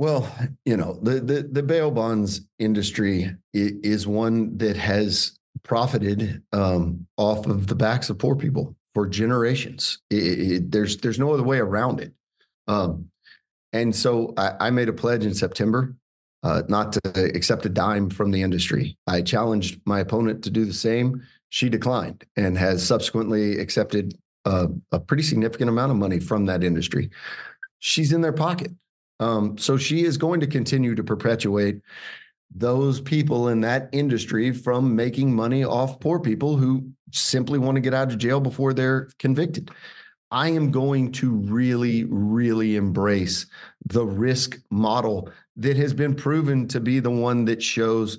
well, 0.00 0.34
you 0.64 0.78
know, 0.78 0.98
the, 1.02 1.20
the, 1.20 1.42
the 1.42 1.62
bail 1.62 1.90
bonds 1.90 2.40
industry 2.58 3.36
is 3.52 4.06
one 4.06 4.56
that 4.56 4.74
has 4.78 5.38
profited 5.62 6.42
um, 6.54 7.06
off 7.18 7.46
of 7.46 7.66
the 7.66 7.74
backs 7.74 8.08
of 8.08 8.16
poor 8.16 8.34
people 8.34 8.74
for 8.94 9.06
generations. 9.06 9.98
It, 10.08 10.16
it, 10.16 10.70
there's 10.70 10.96
there's 10.96 11.18
no 11.18 11.34
other 11.34 11.42
way 11.42 11.58
around 11.58 12.00
it. 12.00 12.14
Um, 12.66 13.10
and 13.74 13.94
so 13.94 14.32
I, 14.38 14.54
I, 14.58 14.70
made 14.70 14.88
a 14.88 14.94
pledge 14.94 15.26
in 15.26 15.34
September 15.34 15.94
uh, 16.44 16.62
not 16.66 16.94
to 16.94 17.00
accept 17.34 17.66
a 17.66 17.68
dime 17.68 18.08
from 18.08 18.30
the 18.30 18.40
industry. 18.40 18.96
I 19.06 19.20
challenged 19.20 19.82
my 19.84 20.00
opponent 20.00 20.42
to 20.44 20.50
do 20.50 20.64
the 20.64 20.72
same. 20.72 21.22
She 21.50 21.68
declined 21.68 22.24
and 22.36 22.56
has 22.56 22.86
subsequently 22.86 23.58
accepted 23.58 24.16
a, 24.46 24.68
a 24.92 24.98
pretty 24.98 25.24
significant 25.24 25.68
amount 25.68 25.92
of 25.92 25.98
money 25.98 26.20
from 26.20 26.46
that 26.46 26.64
industry. 26.64 27.10
She's 27.80 28.12
in 28.12 28.20
their 28.20 28.32
pocket. 28.32 28.72
Um, 29.18 29.58
so 29.58 29.76
she 29.76 30.04
is 30.04 30.16
going 30.16 30.40
to 30.40 30.46
continue 30.46 30.94
to 30.94 31.04
perpetuate 31.04 31.82
those 32.54 33.00
people 33.00 33.48
in 33.48 33.60
that 33.60 33.88
industry 33.92 34.52
from 34.52 34.96
making 34.96 35.34
money 35.34 35.64
off 35.64 36.00
poor 36.00 36.18
people 36.18 36.56
who 36.56 36.90
simply 37.12 37.58
want 37.58 37.76
to 37.76 37.80
get 37.80 37.94
out 37.94 38.10
of 38.10 38.18
jail 38.18 38.40
before 38.40 38.72
they're 38.72 39.08
convicted. 39.18 39.70
I 40.30 40.48
am 40.50 40.70
going 40.70 41.12
to 41.12 41.30
really, 41.30 42.04
really 42.04 42.76
embrace 42.76 43.46
the 43.86 44.04
risk 44.04 44.58
model 44.70 45.30
that 45.56 45.76
has 45.76 45.92
been 45.92 46.14
proven 46.14 46.68
to 46.68 46.80
be 46.80 47.00
the 47.00 47.10
one 47.10 47.44
that 47.46 47.62
shows 47.62 48.18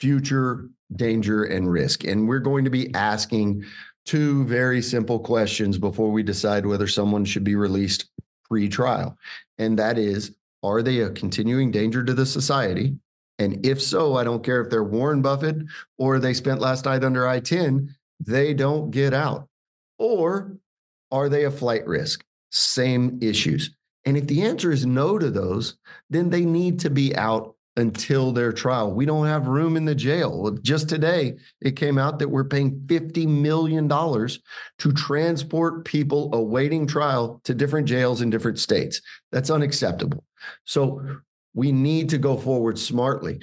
future 0.00 0.68
danger 0.96 1.44
and 1.44 1.70
risk. 1.70 2.04
And 2.04 2.26
we're 2.26 2.40
going 2.40 2.64
to 2.64 2.70
be 2.70 2.92
asking 2.94 3.64
two 4.04 4.44
very 4.44 4.82
simple 4.82 5.18
questions 5.18 5.78
before 5.78 6.10
we 6.10 6.22
decide 6.22 6.66
whether 6.66 6.86
someone 6.86 7.24
should 7.24 7.44
be 7.44 7.54
released 7.54 8.06
pre 8.52 8.68
trial. 8.68 9.16
And 9.56 9.78
that 9.78 9.96
is, 9.96 10.36
are 10.62 10.82
they 10.82 11.00
a 11.00 11.08
continuing 11.08 11.70
danger 11.70 12.04
to 12.04 12.12
the 12.12 12.26
society? 12.26 12.94
And 13.38 13.64
if 13.64 13.80
so, 13.80 14.14
I 14.14 14.24
don't 14.24 14.44
care 14.44 14.60
if 14.60 14.68
they're 14.68 14.84
Warren 14.84 15.22
Buffett 15.22 15.56
or 15.96 16.18
they 16.18 16.34
spent 16.34 16.60
last 16.60 16.84
night 16.84 17.02
under 17.02 17.26
I 17.26 17.40
10, 17.40 17.94
they 18.20 18.52
don't 18.52 18.90
get 18.90 19.14
out. 19.14 19.48
Or 19.98 20.54
are 21.10 21.30
they 21.30 21.44
a 21.44 21.50
flight 21.50 21.86
risk? 21.86 22.26
Same 22.50 23.18
issues. 23.22 23.74
And 24.04 24.18
if 24.18 24.26
the 24.26 24.42
answer 24.42 24.70
is 24.70 24.84
no 24.84 25.18
to 25.18 25.30
those, 25.30 25.78
then 26.10 26.28
they 26.28 26.44
need 26.44 26.78
to 26.80 26.90
be 26.90 27.16
out 27.16 27.56
until 27.76 28.32
their 28.32 28.52
trial. 28.52 28.92
We 28.92 29.06
don't 29.06 29.26
have 29.26 29.46
room 29.46 29.76
in 29.76 29.84
the 29.84 29.94
jail. 29.94 30.50
Just 30.62 30.88
today, 30.88 31.36
it 31.60 31.76
came 31.76 31.98
out 31.98 32.18
that 32.18 32.28
we're 32.28 32.44
paying 32.44 32.80
$50 32.86 33.26
million 33.26 33.88
to 33.88 34.92
transport 34.92 35.84
people 35.84 36.34
awaiting 36.34 36.86
trial 36.86 37.40
to 37.44 37.54
different 37.54 37.88
jails 37.88 38.20
in 38.20 38.30
different 38.30 38.58
states. 38.58 39.00
That's 39.30 39.50
unacceptable. 39.50 40.22
So 40.64 41.02
we 41.54 41.72
need 41.72 42.08
to 42.10 42.18
go 42.18 42.36
forward 42.36 42.78
smartly. 42.78 43.40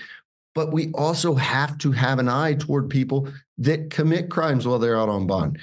But 0.55 0.74
we 0.74 0.91
also 0.93 1.36
have 1.36 1.77
to 1.79 1.91
have 1.91 2.19
an 2.19 2.27
eye 2.27 2.55
toward 2.55 2.89
people 2.89 3.29
that 3.59 3.89
commit 3.89 4.29
crimes 4.29 4.67
while 4.67 4.79
they're 4.79 5.00
out 5.00 5.09
on 5.09 5.27
bond. 5.27 5.59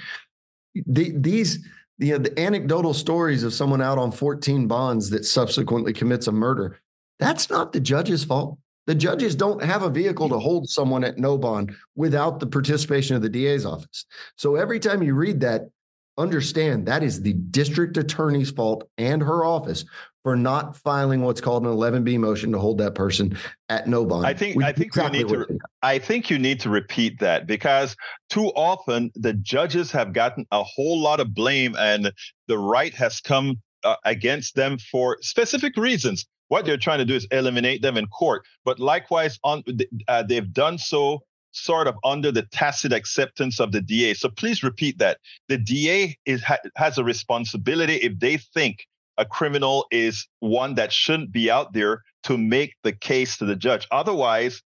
The, 0.85 1.11
these, 1.15 1.65
you 1.99 2.13
know, 2.13 2.19
the 2.19 2.39
anecdotal 2.39 2.93
stories 2.93 3.43
of 3.43 3.53
someone 3.53 3.81
out 3.81 3.97
on 3.97 4.11
14 4.11 4.67
bonds 4.67 5.09
that 5.09 5.25
subsequently 5.25 5.93
commits 5.93 6.27
a 6.27 6.31
murder, 6.31 6.79
that's 7.19 7.49
not 7.49 7.73
the 7.73 7.79
judge's 7.79 8.23
fault. 8.23 8.57
The 8.85 8.95
judges 8.95 9.35
don't 9.35 9.61
have 9.61 9.83
a 9.83 9.89
vehicle 9.89 10.29
to 10.29 10.39
hold 10.39 10.69
someone 10.69 11.03
at 11.03 11.17
no 11.17 11.37
bond 11.37 11.75
without 11.95 12.39
the 12.39 12.47
participation 12.47 13.15
of 13.15 13.21
the 13.21 13.29
DA's 13.29 13.65
office. 13.65 14.05
So 14.37 14.55
every 14.55 14.79
time 14.79 15.03
you 15.03 15.13
read 15.13 15.41
that, 15.41 15.69
understand 16.17 16.87
that 16.87 17.03
is 17.03 17.21
the 17.21 17.33
district 17.33 17.97
attorney's 17.97 18.49
fault 18.49 18.89
and 18.97 19.21
her 19.21 19.45
office 19.45 19.85
for 20.23 20.35
not 20.35 20.75
filing 20.75 21.21
what's 21.21 21.39
called 21.39 21.65
an 21.65 21.71
11B 21.71 22.17
motion 22.17 22.51
to 22.51 22.59
hold 22.59 22.79
that 22.79 22.95
person 22.95 23.37
at 23.69 23.87
no 23.87 24.03
bond. 24.05 24.25
I 24.25 24.33
think 24.33 24.61
I 24.61 24.71
think 24.71 24.87
exactly 24.87 25.19
you 25.19 25.25
need 25.25 25.31
to 25.31 25.59
I 25.83 25.99
think 25.99 26.29
you 26.29 26.39
need 26.39 26.59
to 26.61 26.69
repeat 26.69 27.19
that 27.19 27.45
because 27.45 27.95
too 28.29 28.47
often 28.55 29.11
the 29.15 29.33
judges 29.33 29.91
have 29.91 30.13
gotten 30.13 30.45
a 30.51 30.63
whole 30.63 30.99
lot 30.99 31.19
of 31.19 31.33
blame 31.33 31.75
and 31.77 32.11
the 32.47 32.57
right 32.57 32.93
has 32.93 33.21
come 33.21 33.61
uh, 33.83 33.95
against 34.03 34.55
them 34.55 34.77
for 34.79 35.17
specific 35.21 35.77
reasons. 35.77 36.25
What 36.49 36.65
they're 36.65 36.77
trying 36.77 36.99
to 36.99 37.05
do 37.05 37.15
is 37.15 37.27
eliminate 37.31 37.81
them 37.81 37.97
in 37.97 38.07
court, 38.07 38.45
but 38.63 38.79
likewise 38.79 39.39
on 39.43 39.63
uh, 40.07 40.23
they've 40.23 40.53
done 40.53 40.77
so 40.77 41.23
sort 41.51 41.87
of 41.87 41.95
under 42.03 42.31
the 42.31 42.43
tacit 42.43 42.93
acceptance 42.93 43.59
of 43.59 43.71
the 43.71 43.81
DA. 43.81 44.13
So 44.13 44.29
please 44.29 44.63
repeat 44.63 44.99
that. 44.99 45.17
The 45.49 45.57
DA 45.57 46.17
is 46.25 46.43
ha- 46.43 46.59
has 46.75 46.97
a 46.97 47.03
responsibility 47.03 47.95
if 47.95 48.19
they 48.19 48.37
think 48.37 48.85
a 49.17 49.25
criminal 49.25 49.87
is 49.91 50.27
one 50.39 50.75
that 50.75 50.93
shouldn't 50.93 51.31
be 51.31 51.49
out 51.49 51.73
there 51.73 52.03
to 52.23 52.37
make 52.37 52.75
the 52.83 52.91
case 52.91 53.37
to 53.37 53.45
the 53.45 53.55
judge. 53.55 53.87
Otherwise, 53.91 54.61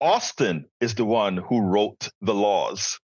Austin 0.00 0.64
is 0.80 0.94
the 0.94 1.04
one 1.04 1.36
who 1.36 1.60
wrote 1.60 2.08
the 2.22 2.34
laws. 2.34 2.98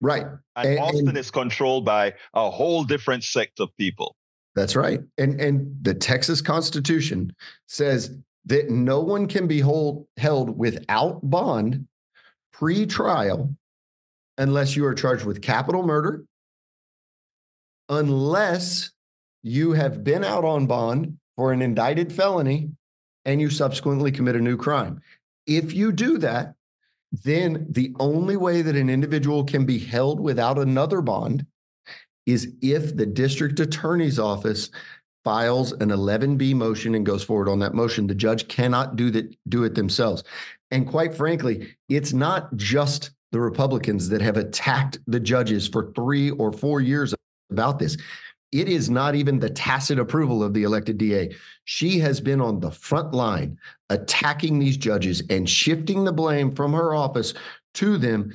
Right. 0.00 0.24
And, 0.54 0.68
and 0.68 0.78
Austin 0.78 1.08
and, 1.08 1.18
is 1.18 1.30
controlled 1.30 1.84
by 1.84 2.14
a 2.34 2.50
whole 2.50 2.84
different 2.84 3.24
sect 3.24 3.60
of 3.60 3.68
people. 3.78 4.16
That's 4.56 4.74
right. 4.74 5.00
And 5.18 5.38
and 5.38 5.76
the 5.82 5.94
Texas 5.94 6.40
Constitution 6.40 7.36
says 7.68 8.16
that 8.46 8.70
no 8.70 9.00
one 9.00 9.28
can 9.28 9.46
be 9.46 9.60
hold, 9.60 10.06
held 10.16 10.56
without 10.58 11.20
bond 11.22 11.86
pre-trial 12.52 13.54
unless 14.38 14.74
you 14.74 14.86
are 14.86 14.94
charged 14.94 15.26
with 15.26 15.42
capital 15.42 15.82
murder, 15.82 16.24
unless 17.88 18.92
you 19.42 19.72
have 19.72 20.02
been 20.02 20.24
out 20.24 20.44
on 20.44 20.66
bond 20.66 21.18
for 21.36 21.52
an 21.52 21.60
indicted 21.60 22.12
felony 22.12 22.70
and 23.26 23.40
you 23.40 23.50
subsequently 23.50 24.10
commit 24.10 24.36
a 24.36 24.40
new 24.40 24.56
crime. 24.56 25.00
If 25.46 25.74
you 25.74 25.92
do 25.92 26.16
that, 26.18 26.54
then 27.12 27.66
the 27.70 27.94
only 27.98 28.36
way 28.36 28.62
that 28.62 28.76
an 28.76 28.88
individual 28.88 29.44
can 29.44 29.66
be 29.66 29.78
held 29.78 30.18
without 30.18 30.58
another 30.58 31.02
bond 31.02 31.44
is 32.26 32.52
if 32.60 32.96
the 32.96 33.06
district 33.06 33.60
attorney's 33.60 34.18
office 34.18 34.70
files 35.24 35.72
an 35.72 35.88
11B 35.88 36.54
motion 36.54 36.94
and 36.94 37.06
goes 37.06 37.24
forward 37.24 37.48
on 37.48 37.58
that 37.58 37.74
motion. 37.74 38.06
The 38.06 38.14
judge 38.14 38.46
cannot 38.46 38.94
do 38.94 39.10
that 39.10 39.34
do 39.48 39.64
it 39.64 39.74
themselves. 39.74 40.22
And 40.70 40.86
quite 40.86 41.14
frankly, 41.14 41.74
it's 41.88 42.12
not 42.12 42.54
just 42.56 43.10
the 43.32 43.40
Republicans 43.40 44.08
that 44.10 44.20
have 44.20 44.36
attacked 44.36 44.98
the 45.06 45.18
judges 45.18 45.66
for 45.66 45.92
3 45.96 46.30
or 46.32 46.52
4 46.52 46.80
years 46.80 47.14
about 47.50 47.78
this 47.78 47.96
it 48.52 48.68
is 48.68 48.88
not 48.88 49.14
even 49.14 49.38
the 49.38 49.50
tacit 49.50 49.98
approval 49.98 50.42
of 50.42 50.54
the 50.54 50.62
elected 50.62 50.98
DA. 50.98 51.34
She 51.64 51.98
has 51.98 52.20
been 52.20 52.40
on 52.40 52.60
the 52.60 52.70
front 52.70 53.12
line 53.12 53.58
attacking 53.90 54.58
these 54.58 54.76
judges 54.76 55.22
and 55.28 55.48
shifting 55.48 56.04
the 56.04 56.12
blame 56.12 56.54
from 56.54 56.72
her 56.72 56.94
office 56.94 57.34
to 57.74 57.98
them. 57.98 58.34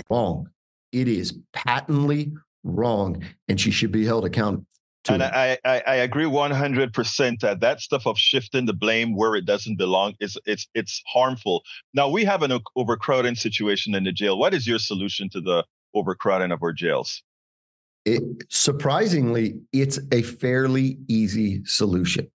Wrong. 0.09 0.49
It 0.91 1.07
is 1.07 1.37
patently 1.53 2.33
wrong, 2.63 3.23
and 3.47 3.59
she 3.59 3.71
should 3.71 3.91
be 3.91 4.05
held 4.05 4.25
accountable. 4.25 4.65
And. 5.09 5.23
I, 5.23 5.57
I, 5.65 5.81
I 5.87 5.95
agree 5.95 6.25
100% 6.25 7.39
that 7.39 7.59
that 7.59 7.81
stuff 7.81 8.05
of 8.05 8.19
shifting 8.19 8.67
the 8.67 8.73
blame 8.73 9.15
where 9.15 9.35
it 9.35 9.45
doesn't 9.45 9.77
belong 9.77 10.13
is 10.19 10.37
it's 10.45 10.67
it's 10.75 11.01
harmful. 11.07 11.63
Now 11.95 12.07
we 12.07 12.23
have 12.23 12.43
an 12.43 12.59
overcrowding 12.75 13.35
situation 13.35 13.95
in 13.95 14.03
the 14.03 14.11
jail. 14.11 14.37
What 14.37 14.53
is 14.53 14.67
your 14.67 14.77
solution 14.77 15.27
to 15.29 15.41
the 15.41 15.65
overcrowding 15.95 16.51
of 16.51 16.61
our 16.61 16.71
jails? 16.71 17.23
It, 18.05 18.21
surprisingly, 18.49 19.59
it's 19.73 19.99
a 20.11 20.21
fairly 20.21 20.99
easy 21.07 21.63
solution. 21.65 22.29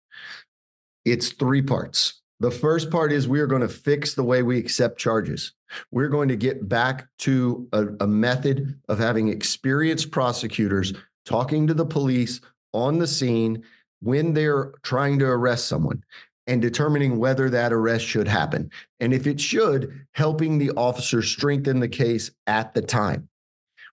It's 1.04 1.30
three 1.30 1.62
parts. 1.62 2.20
The 2.40 2.50
first 2.50 2.90
part 2.90 3.12
is 3.12 3.28
we 3.28 3.40
are 3.40 3.46
going 3.46 3.62
to 3.62 3.68
fix 3.68 4.14
the 4.14 4.24
way 4.24 4.42
we 4.42 4.58
accept 4.58 4.98
charges. 4.98 5.52
We're 5.90 6.08
going 6.08 6.28
to 6.28 6.36
get 6.36 6.68
back 6.68 7.08
to 7.20 7.68
a, 7.72 7.86
a 8.00 8.06
method 8.06 8.78
of 8.88 8.98
having 8.98 9.28
experienced 9.28 10.10
prosecutors 10.10 10.92
talking 11.24 11.66
to 11.66 11.74
the 11.74 11.86
police 11.86 12.40
on 12.72 12.98
the 12.98 13.06
scene 13.06 13.62
when 14.00 14.34
they're 14.34 14.72
trying 14.82 15.18
to 15.18 15.26
arrest 15.26 15.66
someone 15.66 16.02
and 16.46 16.62
determining 16.62 17.18
whether 17.18 17.50
that 17.50 17.72
arrest 17.72 18.04
should 18.04 18.28
happen. 18.28 18.70
And 19.00 19.12
if 19.12 19.26
it 19.26 19.40
should, 19.40 20.06
helping 20.12 20.58
the 20.58 20.70
officer 20.72 21.22
strengthen 21.22 21.80
the 21.80 21.88
case 21.88 22.30
at 22.46 22.72
the 22.74 22.82
time. 22.82 23.28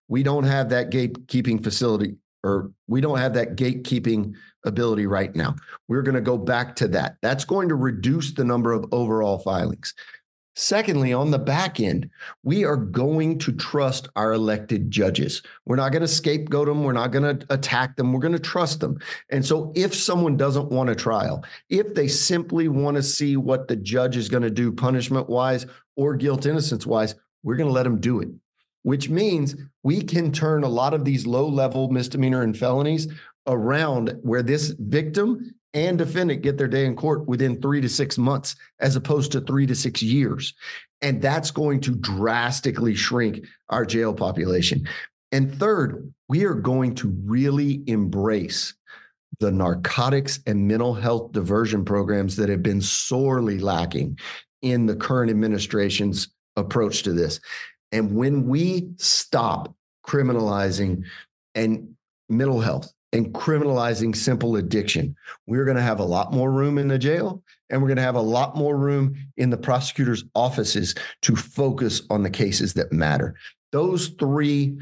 We 0.08 0.22
don't 0.22 0.44
have 0.44 0.68
that 0.68 0.90
gatekeeping 0.90 1.64
facility 1.64 2.16
or 2.44 2.70
we 2.86 3.00
don't 3.00 3.18
have 3.18 3.34
that 3.34 3.56
gatekeeping 3.56 4.34
ability 4.64 5.06
right 5.06 5.34
now. 5.34 5.56
We're 5.88 6.02
going 6.02 6.14
to 6.14 6.20
go 6.20 6.36
back 6.36 6.76
to 6.76 6.88
that. 6.88 7.16
That's 7.22 7.44
going 7.44 7.70
to 7.70 7.74
reduce 7.74 8.32
the 8.32 8.44
number 8.44 8.72
of 8.72 8.84
overall 8.92 9.38
filings. 9.38 9.94
Secondly, 10.56 11.12
on 11.12 11.32
the 11.32 11.38
back 11.38 11.80
end, 11.80 12.08
we 12.44 12.64
are 12.64 12.76
going 12.76 13.38
to 13.40 13.52
trust 13.52 14.08
our 14.14 14.32
elected 14.32 14.88
judges. 14.88 15.42
We're 15.66 15.76
not 15.76 15.90
going 15.90 16.02
to 16.02 16.08
scapegoat 16.08 16.68
them. 16.68 16.84
We're 16.84 16.92
not 16.92 17.10
going 17.10 17.38
to 17.38 17.46
attack 17.52 17.96
them. 17.96 18.12
We're 18.12 18.20
going 18.20 18.32
to 18.32 18.38
trust 18.38 18.78
them. 18.78 18.98
And 19.30 19.44
so, 19.44 19.72
if 19.74 19.92
someone 19.94 20.36
doesn't 20.36 20.70
want 20.70 20.90
a 20.90 20.94
trial, 20.94 21.44
if 21.70 21.94
they 21.94 22.06
simply 22.06 22.68
want 22.68 22.96
to 22.96 23.02
see 23.02 23.36
what 23.36 23.66
the 23.66 23.76
judge 23.76 24.16
is 24.16 24.28
going 24.28 24.44
to 24.44 24.50
do 24.50 24.70
punishment 24.70 25.28
wise 25.28 25.66
or 25.96 26.14
guilt 26.14 26.46
innocence 26.46 26.86
wise, 26.86 27.16
we're 27.42 27.56
going 27.56 27.68
to 27.68 27.74
let 27.74 27.82
them 27.82 28.00
do 28.00 28.20
it, 28.20 28.28
which 28.82 29.10
means 29.10 29.56
we 29.82 30.02
can 30.02 30.30
turn 30.30 30.62
a 30.62 30.68
lot 30.68 30.94
of 30.94 31.04
these 31.04 31.26
low 31.26 31.48
level 31.48 31.90
misdemeanor 31.90 32.42
and 32.42 32.56
felonies 32.56 33.08
around 33.46 34.18
where 34.22 34.42
this 34.42 34.68
victim 34.78 35.54
and 35.74 35.98
defendant 35.98 36.42
get 36.42 36.56
their 36.56 36.68
day 36.68 36.86
in 36.86 36.94
court 36.94 37.26
within 37.26 37.60
three 37.60 37.80
to 37.80 37.88
six 37.88 38.16
months, 38.16 38.54
as 38.80 38.96
opposed 38.96 39.32
to 39.32 39.40
three 39.40 39.66
to 39.66 39.74
six 39.74 40.02
years. 40.02 40.54
And 41.02 41.20
that's 41.20 41.50
going 41.50 41.80
to 41.80 41.96
drastically 41.96 42.94
shrink 42.94 43.44
our 43.68 43.84
jail 43.84 44.14
population. 44.14 44.88
And 45.32 45.54
third, 45.58 46.14
we 46.28 46.44
are 46.44 46.54
going 46.54 46.94
to 46.96 47.08
really 47.24 47.82
embrace 47.88 48.72
the 49.40 49.50
narcotics 49.50 50.38
and 50.46 50.68
mental 50.68 50.94
health 50.94 51.32
diversion 51.32 51.84
programs 51.84 52.36
that 52.36 52.48
have 52.48 52.62
been 52.62 52.80
sorely 52.80 53.58
lacking 53.58 54.16
in 54.62 54.86
the 54.86 54.94
current 54.94 55.30
administration's 55.30 56.28
approach 56.56 57.02
to 57.02 57.12
this. 57.12 57.40
And 57.90 58.14
when 58.14 58.46
we 58.46 58.90
stop 58.96 59.74
criminalizing 60.06 61.04
and 61.56 61.94
mental 62.28 62.60
health 62.60 62.93
and 63.14 63.32
criminalizing 63.32 64.14
simple 64.14 64.56
addiction, 64.56 65.16
we're 65.46 65.64
going 65.64 65.76
to 65.76 65.82
have 65.82 66.00
a 66.00 66.04
lot 66.04 66.32
more 66.32 66.50
room 66.50 66.78
in 66.78 66.88
the 66.88 66.98
jail 66.98 67.42
and 67.70 67.80
we're 67.80 67.88
going 67.88 67.96
to 67.96 68.02
have 68.02 68.16
a 68.16 68.20
lot 68.20 68.56
more 68.56 68.76
room 68.76 69.14
in 69.36 69.50
the 69.50 69.56
prosecutor's 69.56 70.24
offices 70.34 70.96
to 71.22 71.36
focus 71.36 72.02
on 72.10 72.24
the 72.24 72.30
cases 72.30 72.74
that 72.74 72.92
matter. 72.92 73.36
Those 73.70 74.08
three 74.08 74.76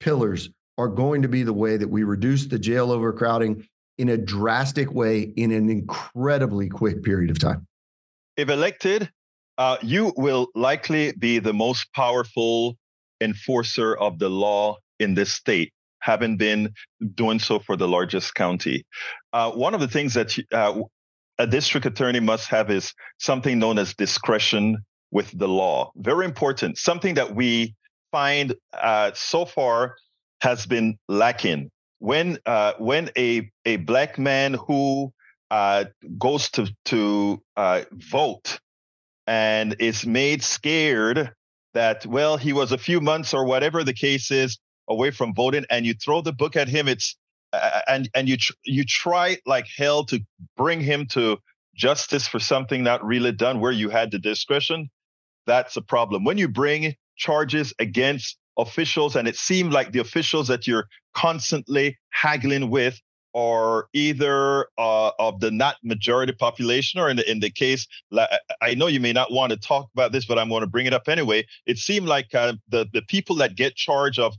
pillars 0.00 0.48
are 0.78 0.88
going 0.88 1.22
to 1.22 1.28
be 1.28 1.42
the 1.42 1.52
way 1.52 1.76
that 1.76 1.88
we 1.88 2.04
reduce 2.04 2.46
the 2.46 2.58
jail 2.58 2.90
overcrowding 2.90 3.68
in 3.98 4.08
a 4.08 4.16
drastic 4.16 4.90
way 4.90 5.32
in 5.36 5.52
an 5.52 5.68
incredibly 5.68 6.68
quick 6.68 7.02
period 7.02 7.30
of 7.30 7.38
time. 7.38 7.66
If 8.38 8.48
elected, 8.48 9.10
uh, 9.58 9.76
you 9.82 10.12
will 10.16 10.48
likely 10.54 11.12
be 11.12 11.38
the 11.38 11.52
most 11.52 11.92
powerful 11.92 12.76
enforcer 13.20 13.94
of 13.94 14.18
the 14.18 14.30
law 14.30 14.78
in 14.98 15.14
this 15.14 15.32
state, 15.32 15.72
having 16.04 16.36
been 16.36 16.72
doing 17.14 17.38
so 17.38 17.58
for 17.58 17.76
the 17.76 17.88
largest 17.88 18.34
county. 18.34 18.84
Uh, 19.32 19.50
one 19.50 19.74
of 19.74 19.80
the 19.80 19.88
things 19.88 20.12
that 20.12 20.36
uh, 20.52 20.78
a 21.38 21.46
district 21.46 21.86
attorney 21.86 22.20
must 22.20 22.48
have 22.48 22.70
is 22.70 22.92
something 23.18 23.58
known 23.58 23.78
as 23.78 23.94
discretion 23.94 24.76
with 25.10 25.36
the 25.36 25.48
law. 25.48 25.90
Very 25.96 26.26
important. 26.26 26.76
Something 26.76 27.14
that 27.14 27.34
we 27.34 27.74
find 28.12 28.54
uh, 28.74 29.12
so 29.14 29.46
far 29.46 29.96
has 30.42 30.66
been 30.66 30.98
lacking. 31.08 31.70
When 32.00 32.38
uh, 32.44 32.74
when 32.78 33.10
a 33.16 33.50
a 33.64 33.76
black 33.76 34.18
man 34.18 34.54
who 34.54 35.10
uh, 35.50 35.86
goes 36.18 36.50
to 36.50 36.68
to 36.86 37.42
uh, 37.56 37.84
vote 37.92 38.58
and 39.26 39.76
is 39.78 40.04
made 40.04 40.42
scared 40.42 41.32
that 41.72 42.04
well 42.04 42.36
he 42.36 42.52
was 42.52 42.72
a 42.72 42.78
few 42.78 43.00
months 43.00 43.32
or 43.32 43.46
whatever 43.46 43.82
the 43.82 43.94
case 43.94 44.30
is 44.30 44.58
away 44.88 45.10
from 45.10 45.34
voting 45.34 45.64
and 45.70 45.86
you 45.86 45.94
throw 45.94 46.20
the 46.20 46.32
book 46.32 46.56
at 46.56 46.68
him 46.68 46.88
it's 46.88 47.16
uh, 47.52 47.80
and 47.88 48.08
and 48.14 48.28
you 48.28 48.36
tr- 48.36 48.52
you 48.64 48.84
try 48.84 49.38
like 49.46 49.66
hell 49.76 50.04
to 50.04 50.20
bring 50.56 50.80
him 50.80 51.06
to 51.06 51.38
justice 51.74 52.26
for 52.26 52.38
something 52.38 52.82
not 52.82 53.04
really 53.04 53.32
done 53.32 53.60
where 53.60 53.72
you 53.72 53.88
had 53.88 54.10
the 54.10 54.18
discretion 54.18 54.90
that's 55.46 55.76
a 55.76 55.82
problem. 55.82 56.24
When 56.24 56.38
you 56.38 56.48
bring 56.48 56.94
charges 57.16 57.72
against 57.78 58.38
officials 58.58 59.16
and 59.16 59.26
it 59.28 59.36
seemed 59.36 59.72
like 59.72 59.92
the 59.92 59.98
officials 59.98 60.48
that 60.48 60.66
you're 60.66 60.86
constantly 61.14 61.98
haggling 62.10 62.70
with 62.70 63.00
are 63.34 63.88
either 63.92 64.66
uh, 64.78 65.10
of 65.18 65.40
the 65.40 65.50
not 65.50 65.76
majority 65.82 66.32
population 66.32 67.00
or 67.00 67.10
in 67.10 67.16
the 67.16 67.28
in 67.28 67.40
the 67.40 67.50
case 67.50 67.86
I 68.62 68.74
know 68.74 68.86
you 68.86 69.00
may 69.00 69.12
not 69.12 69.32
want 69.32 69.50
to 69.50 69.56
talk 69.56 69.88
about 69.92 70.12
this 70.12 70.24
but 70.24 70.38
I'm 70.38 70.48
going 70.48 70.60
to 70.60 70.68
bring 70.68 70.86
it 70.86 70.92
up 70.92 71.08
anyway. 71.08 71.44
It 71.66 71.78
seemed 71.78 72.06
like 72.06 72.32
uh, 72.32 72.54
the 72.68 72.86
the 72.92 73.02
people 73.02 73.34
that 73.36 73.56
get 73.56 73.74
charge 73.74 74.20
of 74.20 74.34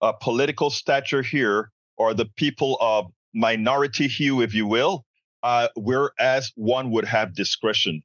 uh, 0.00 0.12
political 0.12 0.70
stature 0.70 1.22
here 1.22 1.70
or 1.96 2.14
the 2.14 2.26
people 2.36 2.76
of 2.80 3.06
minority 3.34 4.08
hue 4.08 4.40
if 4.40 4.54
you 4.54 4.66
will 4.66 5.04
uh, 5.42 5.68
whereas 5.76 6.52
one 6.56 6.90
would 6.90 7.04
have 7.04 7.34
discretion 7.34 8.02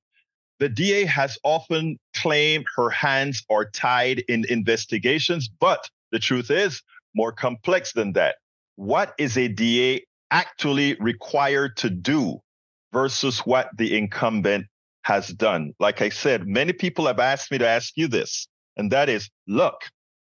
the 0.60 0.70
DA 0.70 1.06
has 1.06 1.38
often 1.44 1.98
claimed 2.16 2.66
her 2.76 2.90
hands 2.90 3.44
are 3.50 3.66
tied 3.66 4.20
in 4.28 4.46
investigations 4.50 5.50
but 5.60 5.90
the 6.12 6.20
truth 6.20 6.52
is 6.52 6.82
more 7.16 7.32
complex 7.32 7.94
than 7.94 8.14
that 8.14 8.36
what 8.76 9.14
is 9.18 9.38
a 9.38 9.48
DA 9.48 10.04
actually 10.32 10.96
required 11.00 11.76
to 11.78 11.90
do 11.90 12.40
versus 12.94 13.40
what 13.40 13.70
the 13.78 13.98
incumbent 13.98 14.66
has 15.04 15.28
done. 15.30 15.74
Like 15.80 16.02
I 16.02 16.10
said, 16.10 16.48
many 16.48 16.74
people 16.74 17.08
have 17.08 17.20
asked 17.20 17.52
me 17.52 17.58
to 17.58 17.68
ask 17.68 17.94
you 17.96 18.08
this, 18.08 18.48
and 18.78 18.92
that 18.92 19.10
is 19.10 19.30
look, 19.48 19.82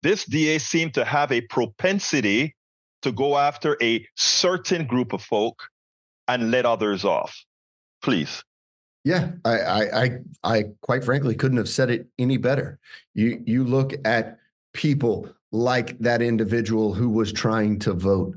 this 0.03 0.25
DA 0.25 0.59
seemed 0.59 0.95
to 0.95 1.05
have 1.05 1.33
a 1.33 1.41
propensity 1.43 2.55
to 3.03 3.13
go 3.13 3.37
after 3.37 3.77
a 3.83 4.07
certain 4.17 4.87
group 4.87 5.13
of 5.13 5.23
folk 5.23 5.63
and 6.27 6.51
let 6.51 6.67
others 6.67 7.05
off. 7.05 7.45
Please. 8.03 8.43
Yeah, 9.05 9.31
I, 9.45 9.59
I, 9.59 10.03
I, 10.03 10.11
I 10.45 10.65
quite 10.83 11.05
frankly 11.05 11.35
couldn't 11.35 11.57
have 11.59 11.69
said 11.69 11.91
it 11.91 12.07
any 12.19 12.37
better. 12.37 12.79
You, 13.15 13.43
you 13.47 13.65
look 13.65 13.95
at 14.05 14.39
people 14.75 15.29
like 15.51 15.99
that 15.99 16.21
individual 16.21 16.93
who 16.93 17.09
was 17.09 17.33
trying 17.33 17.79
to 17.81 17.95
vote 17.95 18.37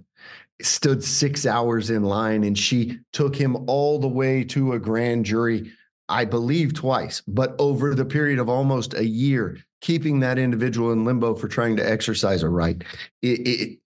stood 0.61 1.03
six 1.03 1.45
hours 1.45 1.89
in 1.89 2.03
line 2.03 2.43
and 2.43 2.57
she 2.57 2.99
took 3.13 3.35
him 3.35 3.57
all 3.67 3.99
the 3.99 4.07
way 4.07 4.43
to 4.43 4.73
a 4.73 4.79
grand 4.79 5.25
jury, 5.25 5.71
I 6.07 6.25
believe 6.25 6.73
twice, 6.73 7.21
but 7.27 7.55
over 7.59 7.95
the 7.95 8.05
period 8.05 8.39
of 8.39 8.49
almost 8.49 8.93
a 8.93 9.05
year, 9.05 9.57
keeping 9.81 10.19
that 10.21 10.37
individual 10.37 10.91
in 10.91 11.03
limbo 11.03 11.35
for 11.35 11.47
trying 11.47 11.75
to 11.75 11.89
exercise 11.89 12.43
a 12.43 12.49
right. 12.49 12.83
It, 13.21 13.47
it, 13.47 13.79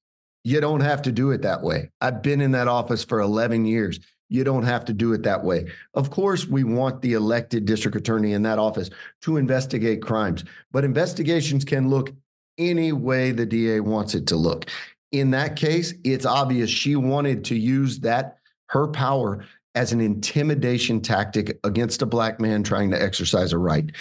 You 0.43 0.61
don't 0.61 0.81
have 0.81 1.01
to 1.03 1.11
do 1.11 1.31
it 1.31 1.41
that 1.41 1.63
way. 1.63 1.89
I've 2.01 2.21
been 2.21 2.41
in 2.41 2.51
that 2.51 2.67
office 2.67 3.03
for 3.03 3.19
11 3.21 3.65
years. 3.65 3.99
You 4.29 4.43
don't 4.43 4.63
have 4.63 4.85
to 4.85 4.93
do 4.93 5.13
it 5.13 5.23
that 5.23 5.43
way. 5.43 5.67
Of 5.93 6.09
course, 6.09 6.45
we 6.45 6.63
want 6.63 7.01
the 7.01 7.13
elected 7.13 7.65
district 7.65 7.95
attorney 7.95 8.33
in 8.33 8.43
that 8.43 8.59
office 8.59 8.89
to 9.21 9.37
investigate 9.37 10.01
crimes, 10.01 10.43
but 10.71 10.83
investigations 10.83 11.63
can 11.63 11.89
look 11.89 12.11
any 12.57 12.91
way 12.91 13.31
the 13.31 13.45
DA 13.45 13.79
wants 13.79 14.15
it 14.15 14.27
to 14.27 14.35
look. 14.35 14.65
In 15.11 15.31
that 15.31 15.55
case, 15.55 15.93
it's 16.03 16.25
obvious 16.25 16.69
she 16.69 16.95
wanted 16.95 17.45
to 17.45 17.55
use 17.55 17.99
that, 17.99 18.37
her 18.69 18.87
power, 18.87 19.45
as 19.75 19.91
an 19.91 20.01
intimidation 20.01 21.01
tactic 21.01 21.59
against 21.63 22.01
a 22.01 22.05
black 22.05 22.39
man 22.39 22.63
trying 22.63 22.89
to 22.91 23.01
exercise 23.01 23.53
a 23.53 23.57
right. 23.57 23.91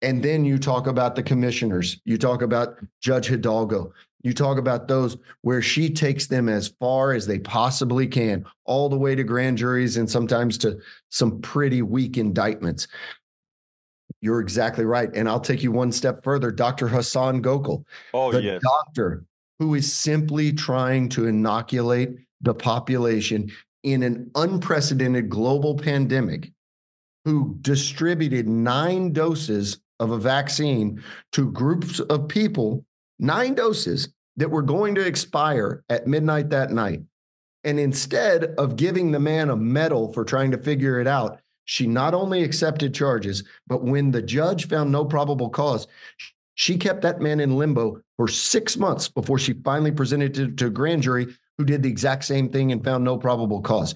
And 0.00 0.22
then 0.22 0.44
you 0.44 0.58
talk 0.58 0.86
about 0.86 1.16
the 1.16 1.22
commissioners, 1.22 2.00
you 2.04 2.18
talk 2.18 2.42
about 2.42 2.76
Judge 3.00 3.26
Hidalgo, 3.26 3.92
you 4.22 4.32
talk 4.32 4.58
about 4.58 4.88
those 4.88 5.16
where 5.42 5.62
she 5.62 5.90
takes 5.90 6.26
them 6.26 6.48
as 6.48 6.68
far 6.80 7.12
as 7.12 7.26
they 7.26 7.38
possibly 7.38 8.06
can, 8.06 8.44
all 8.64 8.88
the 8.88 8.98
way 8.98 9.14
to 9.14 9.24
grand 9.24 9.58
juries 9.58 9.96
and 9.96 10.10
sometimes 10.10 10.58
to 10.58 10.78
some 11.10 11.40
pretty 11.40 11.82
weak 11.82 12.16
indictments. 12.16 12.88
You're 14.20 14.40
exactly 14.40 14.84
right. 14.84 15.10
And 15.14 15.28
I'll 15.28 15.40
take 15.40 15.62
you 15.62 15.70
one 15.70 15.92
step 15.92 16.24
further. 16.24 16.50
Dr. 16.50 16.88
Hasan 16.88 17.42
Gokal, 17.42 17.84
oh, 18.14 18.32
the 18.32 18.42
yes. 18.42 18.62
doctor 18.62 19.24
who 19.58 19.74
is 19.74 19.92
simply 19.92 20.52
trying 20.52 21.08
to 21.10 21.26
inoculate 21.26 22.10
the 22.40 22.54
population 22.54 23.50
in 23.82 24.02
an 24.02 24.30
unprecedented 24.34 25.28
global 25.28 25.76
pandemic, 25.76 26.52
who 27.24 27.56
distributed 27.60 28.48
nine 28.48 29.12
doses 29.12 29.80
of 30.00 30.10
a 30.10 30.18
vaccine 30.18 31.02
to 31.32 31.50
groups 31.50 32.00
of 32.00 32.28
people 32.28 32.84
nine 33.18 33.54
doses 33.54 34.08
that 34.36 34.50
were 34.50 34.62
going 34.62 34.94
to 34.94 35.06
expire 35.06 35.82
at 35.88 36.06
midnight 36.06 36.50
that 36.50 36.70
night. 36.70 37.02
And 37.64 37.80
instead 37.80 38.54
of 38.56 38.76
giving 38.76 39.10
the 39.10 39.20
man 39.20 39.50
a 39.50 39.56
medal 39.56 40.12
for 40.12 40.24
trying 40.24 40.52
to 40.52 40.58
figure 40.58 41.00
it 41.00 41.06
out, 41.06 41.40
she 41.64 41.86
not 41.86 42.14
only 42.14 42.42
accepted 42.42 42.94
charges, 42.94 43.44
but 43.66 43.82
when 43.82 44.10
the 44.10 44.22
judge 44.22 44.68
found 44.68 44.90
no 44.90 45.04
probable 45.04 45.50
cause, 45.50 45.86
she 46.54 46.78
kept 46.78 47.02
that 47.02 47.20
man 47.20 47.40
in 47.40 47.56
limbo 47.56 48.00
for 48.16 48.26
six 48.26 48.76
months 48.76 49.08
before 49.08 49.38
she 49.38 49.52
finally 49.52 49.92
presented 49.92 50.38
it 50.38 50.56
to, 50.56 50.66
a 50.66 50.70
grand 50.70 51.02
jury 51.02 51.26
who 51.58 51.64
did 51.64 51.82
the 51.82 51.88
exact 51.88 52.24
same 52.24 52.48
thing 52.48 52.72
and 52.72 52.82
found 52.82 53.04
no 53.04 53.18
probable 53.18 53.60
cause. 53.60 53.94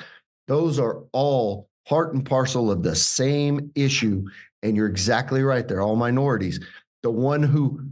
Those 0.48 0.78
are 0.78 1.02
all 1.12 1.68
part 1.88 2.14
and 2.14 2.26
parcel 2.26 2.70
of 2.70 2.82
the 2.82 2.94
same 2.94 3.70
issue. 3.74 4.24
And 4.62 4.76
you're 4.76 4.86
exactly 4.86 5.42
right. 5.42 5.66
They're 5.66 5.80
all 5.80 5.96
minorities. 5.96 6.60
The 7.02 7.10
one 7.10 7.42
who 7.42 7.84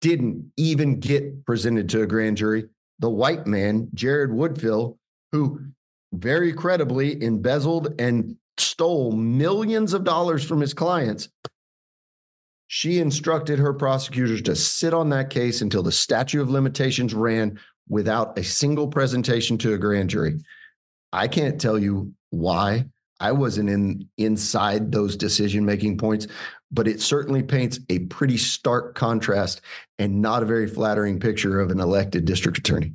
didn't 0.00 0.52
even 0.56 1.00
get 1.00 1.46
presented 1.46 1.88
to 1.90 2.02
a 2.02 2.06
grand 2.06 2.36
jury. 2.36 2.66
The 2.98 3.10
white 3.10 3.46
man, 3.46 3.88
Jared 3.94 4.30
Woodfill, 4.30 4.98
who 5.30 5.60
very 6.12 6.52
credibly 6.52 7.22
embezzled 7.22 7.94
and 8.00 8.36
stole 8.58 9.12
millions 9.12 9.94
of 9.94 10.04
dollars 10.04 10.44
from 10.44 10.60
his 10.60 10.74
clients. 10.74 11.28
She 12.66 12.98
instructed 12.98 13.58
her 13.58 13.72
prosecutors 13.72 14.42
to 14.42 14.56
sit 14.56 14.94
on 14.94 15.10
that 15.10 15.30
case 15.30 15.60
until 15.60 15.82
the 15.82 15.92
statute 15.92 16.40
of 16.40 16.50
limitations 16.50 17.14
ran 17.14 17.58
without 17.88 18.38
a 18.38 18.44
single 18.44 18.88
presentation 18.88 19.58
to 19.58 19.74
a 19.74 19.78
grand 19.78 20.10
jury. 20.10 20.40
I 21.12 21.28
can't 21.28 21.60
tell 21.60 21.78
you 21.78 22.14
why. 22.30 22.86
I 23.22 23.30
wasn't 23.30 23.70
in 23.70 24.08
inside 24.18 24.90
those 24.90 25.16
decision 25.16 25.64
making 25.64 25.96
points, 25.98 26.26
but 26.72 26.88
it 26.88 27.00
certainly 27.00 27.42
paints 27.42 27.78
a 27.88 28.00
pretty 28.00 28.36
stark 28.36 28.96
contrast 28.96 29.60
and 29.98 30.20
not 30.20 30.42
a 30.42 30.46
very 30.46 30.66
flattering 30.66 31.20
picture 31.20 31.60
of 31.60 31.70
an 31.70 31.78
elected 31.78 32.24
district 32.24 32.58
attorney. 32.58 32.94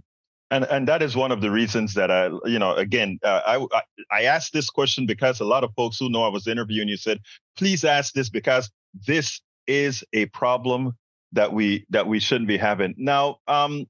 And 0.51 0.65
and 0.65 0.87
that 0.87 1.01
is 1.01 1.15
one 1.15 1.31
of 1.31 1.41
the 1.41 1.49
reasons 1.49 1.93
that 1.93 2.11
I, 2.11 2.29
you 2.45 2.59
know, 2.59 2.75
again, 2.75 3.19
uh, 3.23 3.41
I 3.45 3.81
I 4.11 4.23
asked 4.23 4.53
this 4.53 4.69
question 4.69 5.05
because 5.05 5.39
a 5.39 5.45
lot 5.45 5.63
of 5.63 5.71
folks 5.75 5.97
who 5.97 6.09
know 6.09 6.23
I 6.23 6.29
was 6.29 6.47
interviewing 6.47 6.89
you 6.89 6.97
said, 6.97 7.19
please 7.57 7.85
ask 7.85 8.13
this 8.13 8.29
because 8.29 8.69
this 9.07 9.41
is 9.65 10.03
a 10.13 10.25
problem 10.27 10.93
that 11.31 11.53
we 11.53 11.85
that 11.89 12.07
we 12.07 12.19
shouldn't 12.19 12.47
be 12.47 12.57
having. 12.57 12.95
Now, 12.97 13.37
um, 13.47 13.85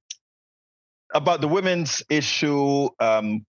about 1.13 1.41
the 1.41 1.47
women's 1.47 2.04
issue, 2.10 2.89
um, 3.00 3.45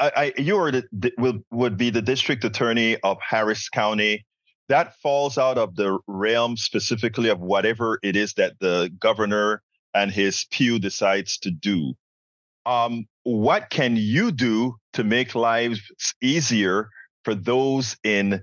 I, 0.00 0.32
I, 0.36 0.40
you 0.40 0.58
are 0.58 0.70
the, 0.70 1.12
will, 1.18 1.40
would 1.50 1.76
be 1.76 1.90
the 1.90 2.02
district 2.02 2.44
attorney 2.44 2.96
of 3.02 3.18
Harris 3.20 3.68
County. 3.68 4.24
That 4.68 4.94
falls 4.96 5.38
out 5.38 5.58
of 5.58 5.76
the 5.76 5.98
realm 6.06 6.56
specifically 6.56 7.28
of 7.28 7.40
whatever 7.40 7.98
it 8.02 8.16
is 8.16 8.34
that 8.34 8.54
the 8.60 8.90
governor 8.98 9.62
and 9.94 10.10
his 10.10 10.46
pew 10.50 10.78
decides 10.78 11.38
to 11.38 11.50
do. 11.50 11.94
Um, 12.64 13.06
what 13.24 13.70
can 13.70 13.96
you 13.96 14.32
do 14.32 14.76
to 14.94 15.04
make 15.04 15.34
lives 15.34 15.80
easier 16.22 16.88
for 17.24 17.34
those 17.34 17.96
in 18.04 18.42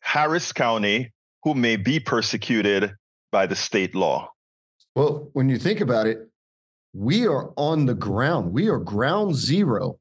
Harris 0.00 0.52
County 0.52 1.12
who 1.42 1.54
may 1.54 1.76
be 1.76 2.00
persecuted 2.00 2.94
by 3.30 3.46
the 3.46 3.56
state 3.56 3.94
law? 3.94 4.30
Well, 4.94 5.28
when 5.32 5.48
you 5.48 5.58
think 5.58 5.80
about 5.80 6.06
it, 6.06 6.28
we 6.94 7.26
are 7.26 7.52
on 7.56 7.86
the 7.86 7.94
ground. 7.94 8.52
We 8.52 8.68
are 8.68 8.78
ground 8.78 9.34
zero 9.34 9.98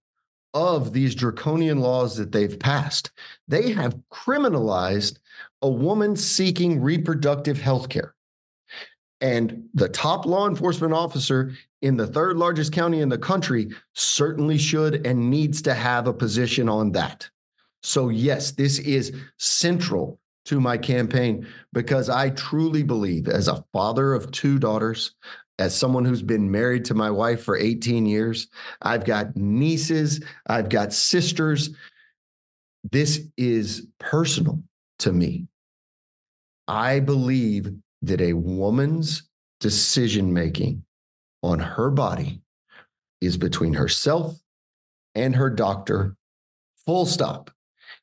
of 0.53 0.93
these 0.93 1.15
draconian 1.15 1.79
laws 1.79 2.17
that 2.17 2.31
they've 2.31 2.59
passed. 2.59 3.11
They 3.47 3.71
have 3.73 3.99
criminalized 4.11 5.19
a 5.61 5.69
woman 5.69 6.15
seeking 6.15 6.81
reproductive 6.81 7.59
health 7.59 7.89
care. 7.89 8.15
And 9.19 9.67
the 9.73 9.89
top 9.89 10.25
law 10.25 10.47
enforcement 10.47 10.93
officer 10.93 11.53
in 11.81 11.97
the 11.97 12.07
third 12.07 12.37
largest 12.37 12.71
county 12.71 13.01
in 13.01 13.09
the 13.09 13.17
country 13.17 13.69
certainly 13.93 14.57
should 14.57 15.05
and 15.05 15.29
needs 15.29 15.61
to 15.63 15.73
have 15.73 16.07
a 16.07 16.13
position 16.13 16.69
on 16.69 16.91
that. 16.91 17.29
So, 17.83 18.09
yes, 18.09 18.51
this 18.51 18.79
is 18.79 19.13
central 19.37 20.19
to 20.45 20.59
my 20.59 20.77
campaign 20.77 21.47
because 21.73 22.09
I 22.09 22.29
truly 22.31 22.83
believe, 22.83 23.27
as 23.27 23.47
a 23.47 23.63
father 23.73 24.13
of 24.13 24.31
two 24.31 24.59
daughters, 24.59 25.13
as 25.59 25.75
someone 25.75 26.05
who's 26.05 26.21
been 26.21 26.51
married 26.51 26.85
to 26.85 26.93
my 26.93 27.09
wife 27.09 27.43
for 27.43 27.57
18 27.57 28.05
years, 28.05 28.47
I've 28.81 29.05
got 29.05 29.35
nieces, 29.35 30.23
I've 30.47 30.69
got 30.69 30.93
sisters. 30.93 31.71
This 32.91 33.21
is 33.37 33.87
personal 33.99 34.61
to 34.99 35.11
me. 35.11 35.47
I 36.67 36.99
believe 36.99 37.71
that 38.03 38.21
a 38.21 38.33
woman's 38.33 39.23
decision 39.59 40.33
making 40.33 40.83
on 41.41 41.59
her 41.59 41.89
body 41.89 42.41
is 43.21 43.37
between 43.37 43.73
herself 43.73 44.37
and 45.15 45.35
her 45.35 45.49
doctor, 45.49 46.15
full 46.85 47.05
stop. 47.05 47.49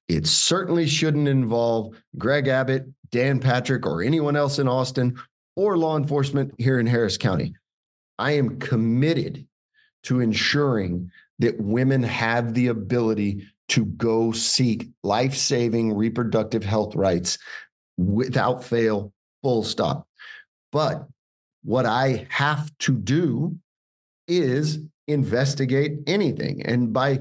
It 0.08 0.26
certainly 0.26 0.86
shouldn't 0.86 1.28
involve 1.28 1.94
Greg 2.18 2.48
Abbott, 2.48 2.86
Dan 3.10 3.38
Patrick, 3.38 3.86
or 3.86 4.02
anyone 4.02 4.36
else 4.36 4.58
in 4.58 4.66
Austin 4.66 5.16
or 5.56 5.76
law 5.76 5.96
enforcement 5.96 6.52
here 6.58 6.78
in 6.78 6.86
Harris 6.86 7.16
County. 7.16 7.54
I 8.18 8.32
am 8.32 8.58
committed 8.58 9.46
to 10.04 10.20
ensuring 10.20 11.10
that 11.38 11.60
women 11.60 12.02
have 12.02 12.54
the 12.54 12.68
ability 12.68 13.46
to 13.68 13.84
go 13.86 14.32
seek 14.32 14.90
life 15.02 15.34
saving 15.34 15.94
reproductive 15.94 16.64
health 16.64 16.94
rights 16.94 17.38
without 17.96 18.62
fail, 18.62 19.12
full 19.42 19.62
stop. 19.62 20.06
But 20.70 21.06
what 21.62 21.86
I 21.86 22.26
have 22.28 22.76
to 22.80 22.92
do 22.92 23.56
is 24.28 24.80
investigate 25.08 25.98
anything. 26.06 26.62
And 26.66 26.92
by 26.92 27.20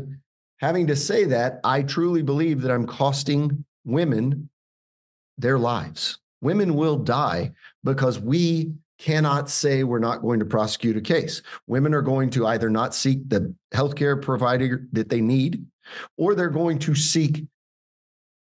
having 0.57 0.87
to 0.87 0.95
say 0.95 1.25
that, 1.25 1.59
I 1.63 1.83
truly 1.83 2.21
believe 2.21 2.61
that 2.61 2.71
I'm 2.71 2.87
costing 2.87 3.65
women 3.85 4.49
their 5.37 5.59
lives. 5.59 6.19
Women 6.41 6.75
will 6.75 6.97
die 6.97 7.51
because 7.83 8.19
we 8.19 8.73
cannot 8.99 9.49
say 9.49 9.83
we're 9.83 9.99
not 9.99 10.21
going 10.21 10.39
to 10.39 10.45
prosecute 10.45 10.95
a 10.95 11.01
case. 11.01 11.41
Women 11.67 11.93
are 11.93 12.01
going 12.01 12.29
to 12.31 12.47
either 12.47 12.69
not 12.69 12.95
seek 12.95 13.27
the 13.27 13.53
healthcare 13.73 14.21
provider 14.21 14.87
that 14.93 15.09
they 15.09 15.21
need, 15.21 15.65
or 16.17 16.35
they're 16.35 16.49
going 16.49 16.79
to 16.79 16.95
seek 16.95 17.45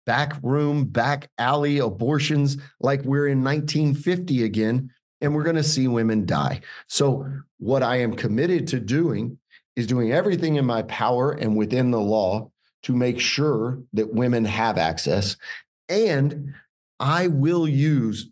back 0.06 0.34
room, 0.42 0.84
back 0.84 1.30
alley 1.36 1.78
abortions 1.78 2.56
like 2.80 3.02
we're 3.02 3.26
in 3.26 3.42
1950 3.42 4.44
again, 4.44 4.90
and 5.20 5.34
we're 5.34 5.42
going 5.42 5.56
to 5.56 5.62
see 5.62 5.88
women 5.88 6.24
die. 6.24 6.60
So, 6.86 7.26
what 7.58 7.82
I 7.82 7.96
am 7.96 8.14
committed 8.14 8.68
to 8.68 8.80
doing 8.80 9.38
is 9.74 9.86
doing 9.86 10.12
everything 10.12 10.56
in 10.56 10.64
my 10.64 10.82
power 10.82 11.32
and 11.32 11.56
within 11.56 11.90
the 11.90 12.00
law 12.00 12.50
to 12.84 12.94
make 12.94 13.18
sure 13.18 13.82
that 13.92 14.14
women 14.14 14.44
have 14.44 14.78
access. 14.78 15.36
And 15.88 16.54
I 17.00 17.26
will 17.26 17.68
use 17.68 18.30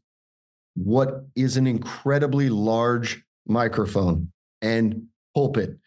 what 0.75 1.25
is 1.37 1.57
an 1.57 1.67
incredibly 1.67 2.49
large 2.49 3.23
microphone 3.47 4.31
and 4.63 5.07
pulpit 5.35 5.79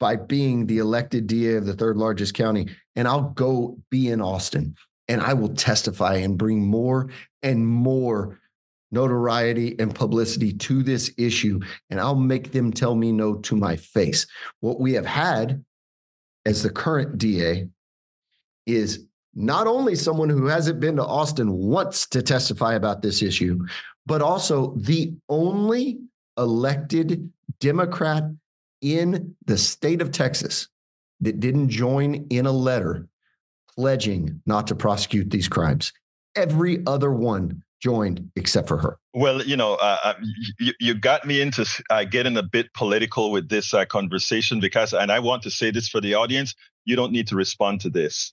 by 0.00 0.16
being 0.16 0.66
the 0.66 0.78
elected 0.78 1.26
DA 1.26 1.54
of 1.54 1.66
the 1.66 1.74
third 1.74 1.96
largest 1.96 2.34
county. 2.34 2.68
And 2.96 3.06
I'll 3.06 3.30
go 3.30 3.78
be 3.90 4.08
in 4.08 4.20
Austin 4.20 4.74
and 5.08 5.20
I 5.20 5.34
will 5.34 5.54
testify 5.54 6.14
and 6.16 6.38
bring 6.38 6.64
more 6.64 7.10
and 7.42 7.66
more 7.66 8.40
notoriety 8.90 9.74
and 9.78 9.94
publicity 9.94 10.52
to 10.52 10.82
this 10.82 11.10
issue, 11.16 11.58
and 11.90 11.98
I'll 11.98 12.14
make 12.14 12.52
them 12.52 12.72
tell 12.72 12.94
me 12.94 13.10
no 13.10 13.36
to 13.36 13.56
my 13.56 13.76
face. 13.76 14.26
What 14.60 14.80
we 14.80 14.92
have 14.92 15.06
had 15.06 15.64
as 16.44 16.62
the 16.62 16.70
current 16.70 17.18
DA 17.18 17.68
is 18.66 19.06
not 19.34 19.66
only 19.66 19.94
someone 19.94 20.28
who 20.28 20.46
hasn't 20.46 20.78
been 20.78 20.96
to 20.96 21.04
Austin 21.04 21.50
once 21.52 22.06
to 22.08 22.22
testify 22.22 22.74
about 22.74 23.00
this 23.00 23.22
issue, 23.22 23.64
but 24.06 24.22
also 24.22 24.74
the 24.76 25.14
only 25.28 25.98
elected 26.38 27.30
Democrat 27.60 28.24
in 28.80 29.34
the 29.46 29.56
state 29.56 30.02
of 30.02 30.10
Texas 30.10 30.68
that 31.20 31.40
didn't 31.40 31.68
join 31.68 32.26
in 32.30 32.46
a 32.46 32.52
letter 32.52 33.06
pledging 33.76 34.40
not 34.44 34.66
to 34.66 34.74
prosecute 34.74 35.30
these 35.30 35.48
crimes. 35.48 35.92
Every 36.34 36.82
other 36.86 37.12
one 37.12 37.62
joined 37.80 38.30
except 38.36 38.68
for 38.68 38.78
her. 38.78 38.98
Well, 39.14 39.42
you 39.42 39.56
know, 39.56 39.74
uh, 39.74 39.98
uh 40.02 40.14
you, 40.58 40.72
you, 40.80 40.94
got 40.94 41.26
me 41.26 41.40
into 41.40 41.66
uh, 41.90 42.04
getting 42.04 42.36
a 42.36 42.42
bit 42.42 42.72
political 42.74 43.30
with 43.30 43.48
this 43.48 43.74
uh, 43.74 43.84
conversation 43.84 44.60
because, 44.60 44.92
and 44.92 45.10
I 45.10 45.18
want 45.18 45.42
to 45.42 45.50
say 45.50 45.70
this 45.70 45.88
for 45.88 46.00
the 46.00 46.14
audience, 46.14 46.54
you 46.84 46.96
don't 46.96 47.12
need 47.12 47.28
to 47.28 47.36
respond 47.36 47.80
to 47.82 47.90
this. 47.90 48.32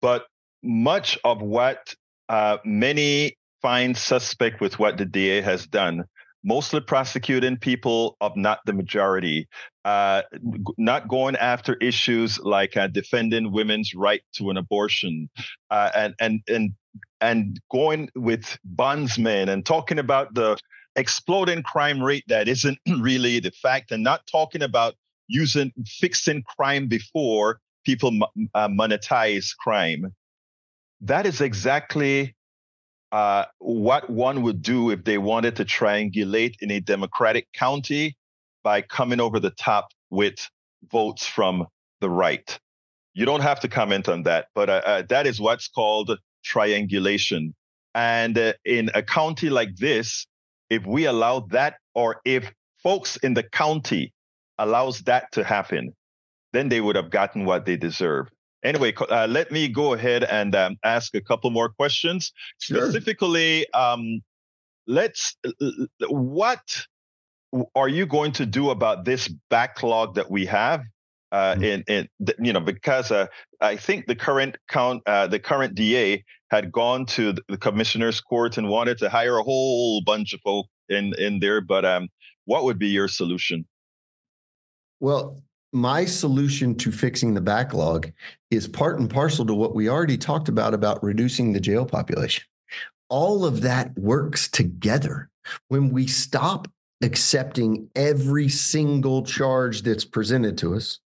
But 0.00 0.26
much 0.62 1.18
of 1.24 1.42
what 1.42 1.94
uh, 2.28 2.58
many 2.64 3.37
find 3.62 3.96
suspect 3.96 4.60
with 4.60 4.78
what 4.78 4.98
the 4.98 5.04
DA 5.04 5.40
has 5.40 5.66
done 5.66 6.04
mostly 6.44 6.80
prosecuting 6.80 7.56
people 7.56 8.16
of 8.20 8.36
not 8.36 8.60
the 8.64 8.72
majority, 8.72 9.48
uh, 9.84 10.22
not 10.76 11.08
going 11.08 11.36
after 11.36 11.74
issues 11.74 12.38
like 12.40 12.76
uh, 12.76 12.86
defending 12.86 13.52
women's 13.52 13.94
right 13.94 14.22
to 14.32 14.50
an 14.50 14.56
abortion, 14.56 15.28
uh, 15.70 15.90
and 15.94 16.14
and 16.20 16.40
and 16.48 16.72
and 17.20 17.60
going 17.70 18.08
with 18.14 18.58
bondsmen 18.64 19.48
and 19.48 19.66
talking 19.66 19.98
about 19.98 20.34
the 20.34 20.56
exploding 20.96 21.62
crime 21.62 22.02
rate 22.02 22.24
that 22.28 22.48
isn't 22.48 22.78
really 23.00 23.40
the 23.40 23.50
fact, 23.50 23.90
and 23.92 24.02
not 24.02 24.26
talking 24.26 24.62
about 24.62 24.94
using 25.28 25.72
fixing 25.86 26.42
crime 26.42 26.88
before 26.88 27.60
people 27.84 28.18
uh, 28.54 28.68
monetize 28.68 29.56
crime. 29.56 30.14
That 31.00 31.26
is 31.26 31.40
exactly 31.40 32.34
uh, 33.12 33.44
what 33.58 34.10
one 34.10 34.42
would 34.42 34.62
do 34.62 34.90
if 34.90 35.04
they 35.04 35.18
wanted 35.18 35.56
to 35.56 35.64
triangulate 35.64 36.56
in 36.60 36.70
a 36.70 36.80
Democratic 36.80 37.50
county 37.52 38.16
by 38.62 38.82
coming 38.82 39.20
over 39.20 39.40
the 39.40 39.50
top 39.50 39.88
with 40.10 40.48
votes 40.90 41.26
from 41.26 41.66
the 42.00 42.10
right. 42.10 42.58
You 43.14 43.24
don't 43.24 43.40
have 43.40 43.60
to 43.60 43.68
comment 43.68 44.08
on 44.08 44.24
that, 44.24 44.48
but 44.54 44.70
uh, 44.70 44.82
uh, 44.84 45.02
that 45.08 45.26
is 45.26 45.40
what's 45.40 45.68
called 45.68 46.18
triangulation. 46.44 47.54
And 47.94 48.38
uh, 48.38 48.52
in 48.64 48.90
a 48.94 49.02
county 49.02 49.50
like 49.50 49.76
this, 49.76 50.26
if 50.70 50.84
we 50.86 51.06
allow 51.06 51.40
that, 51.50 51.76
or 51.94 52.20
if 52.24 52.52
folks 52.82 53.16
in 53.16 53.34
the 53.34 53.42
county 53.42 54.12
allows 54.58 55.00
that 55.02 55.32
to 55.32 55.42
happen, 55.42 55.94
then 56.52 56.68
they 56.68 56.80
would 56.80 56.96
have 56.96 57.10
gotten 57.10 57.44
what 57.44 57.64
they 57.64 57.76
deserve. 57.76 58.28
Anyway, 58.64 58.92
uh, 59.10 59.26
let 59.28 59.52
me 59.52 59.68
go 59.68 59.94
ahead 59.94 60.24
and 60.24 60.54
um, 60.54 60.76
ask 60.84 61.14
a 61.14 61.20
couple 61.20 61.50
more 61.50 61.68
questions. 61.68 62.32
Sure. 62.60 62.90
Specifically, 62.90 63.70
um, 63.72 64.20
let's 64.86 65.36
what 66.08 66.86
are 67.74 67.88
you 67.88 68.06
going 68.06 68.32
to 68.32 68.46
do 68.46 68.70
about 68.70 69.04
this 69.04 69.28
backlog 69.50 70.16
that 70.16 70.30
we 70.30 70.46
have? 70.46 70.82
Uh, 71.30 71.54
mm-hmm. 71.54 71.62
in, 71.64 71.84
in 71.88 72.08
you 72.38 72.54
know 72.54 72.60
because 72.60 73.12
uh, 73.12 73.26
I 73.60 73.76
think 73.76 74.06
the 74.06 74.16
current 74.16 74.56
count 74.66 75.02
uh, 75.06 75.26
the 75.26 75.38
current 75.38 75.74
DA 75.74 76.24
had 76.50 76.72
gone 76.72 77.04
to 77.04 77.34
the 77.48 77.58
commissioner's 77.58 78.18
court 78.22 78.56
and 78.56 78.66
wanted 78.70 78.96
to 78.98 79.10
hire 79.10 79.36
a 79.36 79.42
whole 79.42 80.00
bunch 80.00 80.32
of 80.32 80.40
folk 80.40 80.66
in 80.88 81.12
in 81.18 81.38
there. 81.38 81.60
But 81.60 81.84
um, 81.84 82.08
what 82.46 82.64
would 82.64 82.78
be 82.78 82.88
your 82.88 83.08
solution? 83.08 83.66
Well, 85.00 85.42
my 85.72 86.04
solution 86.04 86.74
to 86.76 86.90
fixing 86.90 87.34
the 87.34 87.40
backlog 87.40 88.10
is 88.50 88.66
part 88.66 88.98
and 88.98 89.10
parcel 89.10 89.44
to 89.46 89.54
what 89.54 89.74
we 89.74 89.88
already 89.88 90.16
talked 90.16 90.48
about 90.48 90.74
about 90.74 91.02
reducing 91.02 91.52
the 91.52 91.60
jail 91.60 91.84
population. 91.84 92.44
All 93.08 93.44
of 93.44 93.62
that 93.62 93.96
works 93.98 94.48
together. 94.48 95.30
When 95.68 95.90
we 95.90 96.06
stop 96.06 96.68
accepting 97.02 97.88
every 97.94 98.48
single 98.48 99.22
charge 99.22 99.82
that's 99.82 100.04
presented 100.04 100.58
to 100.58 100.74
us, 100.74 101.00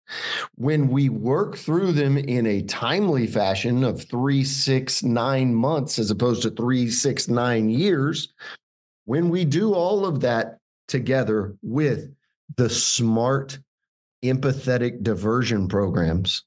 when 0.55 0.89
we 0.89 1.09
work 1.09 1.57
through 1.57 1.93
them 1.93 2.17
in 2.17 2.47
a 2.47 2.63
timely 2.63 3.27
fashion 3.27 3.85
of 3.85 4.05
three, 4.05 4.45
six, 4.45 5.03
nine 5.03 5.55
months 5.55 5.99
as 5.99 6.11
opposed 6.11 6.43
to 6.43 6.51
three, 6.51 6.91
six, 6.91 7.29
nine 7.29 7.69
years, 7.69 8.33
when 9.05 9.29
we 9.29 9.45
do 9.45 9.75
all 9.75 10.07
of 10.07 10.21
that 10.21 10.59
together 10.87 11.57
with 11.63 12.11
the 12.57 12.71
smart 12.71 13.59
empathetic 14.25 15.03
diversion 15.03 15.69
programs, 15.69 16.45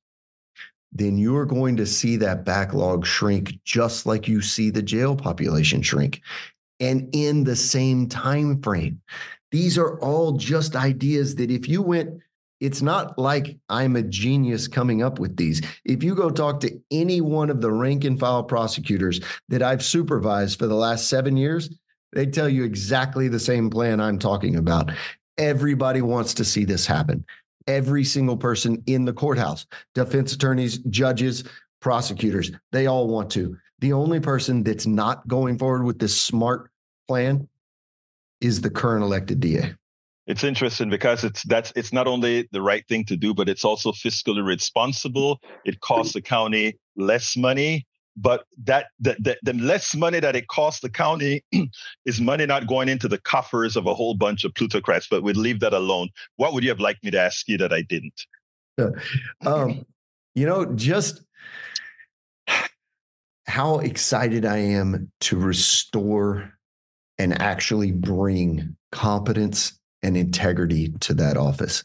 then 0.91 1.17
you 1.17 1.35
are 1.37 1.45
going 1.45 1.77
to 1.77 1.85
see 1.85 2.17
that 2.17 2.43
backlog 2.43 3.05
shrink 3.05 3.53
just 3.63 4.05
like 4.05 4.27
you 4.27 4.41
see 4.41 4.69
the 4.69 4.81
jail 4.81 5.15
population 5.15 5.81
shrink 5.81 6.21
and 6.79 7.09
in 7.13 7.43
the 7.43 7.55
same 7.55 8.07
time 8.07 8.61
frame. 8.61 8.99
These 9.51 9.77
are 9.77 9.99
all 9.99 10.33
just 10.33 10.75
ideas 10.75 11.35
that 11.35 11.51
if 11.51 11.67
you 11.67 11.81
went 11.81 12.21
it's 12.61 12.83
not 12.83 13.17
like 13.17 13.57
I'm 13.69 13.95
a 13.95 14.03
genius 14.03 14.67
coming 14.67 15.01
up 15.01 15.17
with 15.17 15.35
these. 15.35 15.61
If 15.83 16.03
you 16.03 16.13
go 16.13 16.29
talk 16.29 16.59
to 16.59 16.79
any 16.91 17.19
one 17.19 17.49
of 17.49 17.59
the 17.59 17.71
rank 17.71 18.03
and 18.03 18.19
file 18.19 18.43
prosecutors 18.43 19.19
that 19.49 19.63
I've 19.63 19.83
supervised 19.83 20.59
for 20.59 20.67
the 20.67 20.75
last 20.75 21.09
seven 21.09 21.35
years, 21.35 21.75
they 22.13 22.27
tell 22.27 22.47
you 22.47 22.63
exactly 22.63 23.27
the 23.27 23.39
same 23.39 23.71
plan 23.71 23.99
I'm 23.99 24.19
talking 24.19 24.57
about. 24.57 24.91
Everybody 25.39 26.03
wants 26.03 26.35
to 26.35 26.45
see 26.45 26.63
this 26.63 26.85
happen 26.85 27.25
every 27.67 28.03
single 28.03 28.37
person 28.37 28.81
in 28.87 29.05
the 29.05 29.13
courthouse 29.13 29.65
defense 29.95 30.33
attorneys, 30.33 30.79
judges, 30.89 31.43
prosecutors. 31.81 32.51
They 32.71 32.87
all 32.87 33.07
want 33.07 33.29
to. 33.31 33.57
The 33.79 33.93
only 33.93 34.19
person 34.19 34.63
that's 34.63 34.85
not 34.85 35.27
going 35.27 35.57
forward 35.57 35.83
with 35.83 35.99
this 35.99 36.19
smart 36.19 36.69
plan 37.07 37.47
is 38.39 38.61
the 38.61 38.69
current 38.69 39.03
elected 39.03 39.39
DA. 39.39 39.73
It's 40.27 40.43
interesting 40.43 40.89
because 40.89 41.23
it's 41.23 41.43
that's 41.43 41.73
it's 41.75 41.91
not 41.91 42.07
only 42.07 42.47
the 42.51 42.61
right 42.61 42.87
thing 42.87 43.05
to 43.05 43.17
do, 43.17 43.33
but 43.33 43.49
it's 43.49 43.65
also 43.65 43.91
fiscally 43.91 44.45
responsible. 44.45 45.41
It 45.65 45.79
costs 45.81 46.13
the 46.13 46.21
county 46.21 46.77
less 46.95 47.35
money 47.35 47.87
but 48.17 48.45
that 48.63 48.87
the, 48.99 49.15
the, 49.19 49.37
the, 49.43 49.53
less 49.53 49.95
money 49.95 50.19
that 50.19 50.35
it 50.35 50.47
costs 50.47 50.81
the 50.81 50.89
county 50.89 51.43
is 52.05 52.19
money 52.19 52.45
not 52.45 52.67
going 52.67 52.89
into 52.89 53.07
the 53.07 53.17
coffers 53.17 53.75
of 53.75 53.85
a 53.85 53.93
whole 53.93 54.13
bunch 54.13 54.43
of 54.43 54.53
plutocrats 54.53 55.07
but 55.09 55.23
we'd 55.23 55.37
leave 55.37 55.59
that 55.59 55.73
alone. 55.73 56.09
What 56.35 56.53
would 56.53 56.63
you 56.63 56.69
have 56.69 56.79
liked 56.79 57.03
me 57.03 57.11
to 57.11 57.19
ask 57.19 57.47
you 57.47 57.57
that 57.57 57.73
i 57.73 57.81
didn't? 57.81 58.25
Um, 59.45 59.85
you 60.35 60.45
know 60.45 60.65
just 60.65 61.21
how 63.47 63.79
excited 63.79 64.45
i 64.45 64.57
am 64.57 65.11
to 65.19 65.37
restore 65.37 66.53
and 67.17 67.39
actually 67.41 67.91
bring 67.91 68.75
competence 68.91 69.79
and 70.03 70.17
integrity 70.17 70.93
to 70.99 71.13
that 71.13 71.37
office 71.37 71.83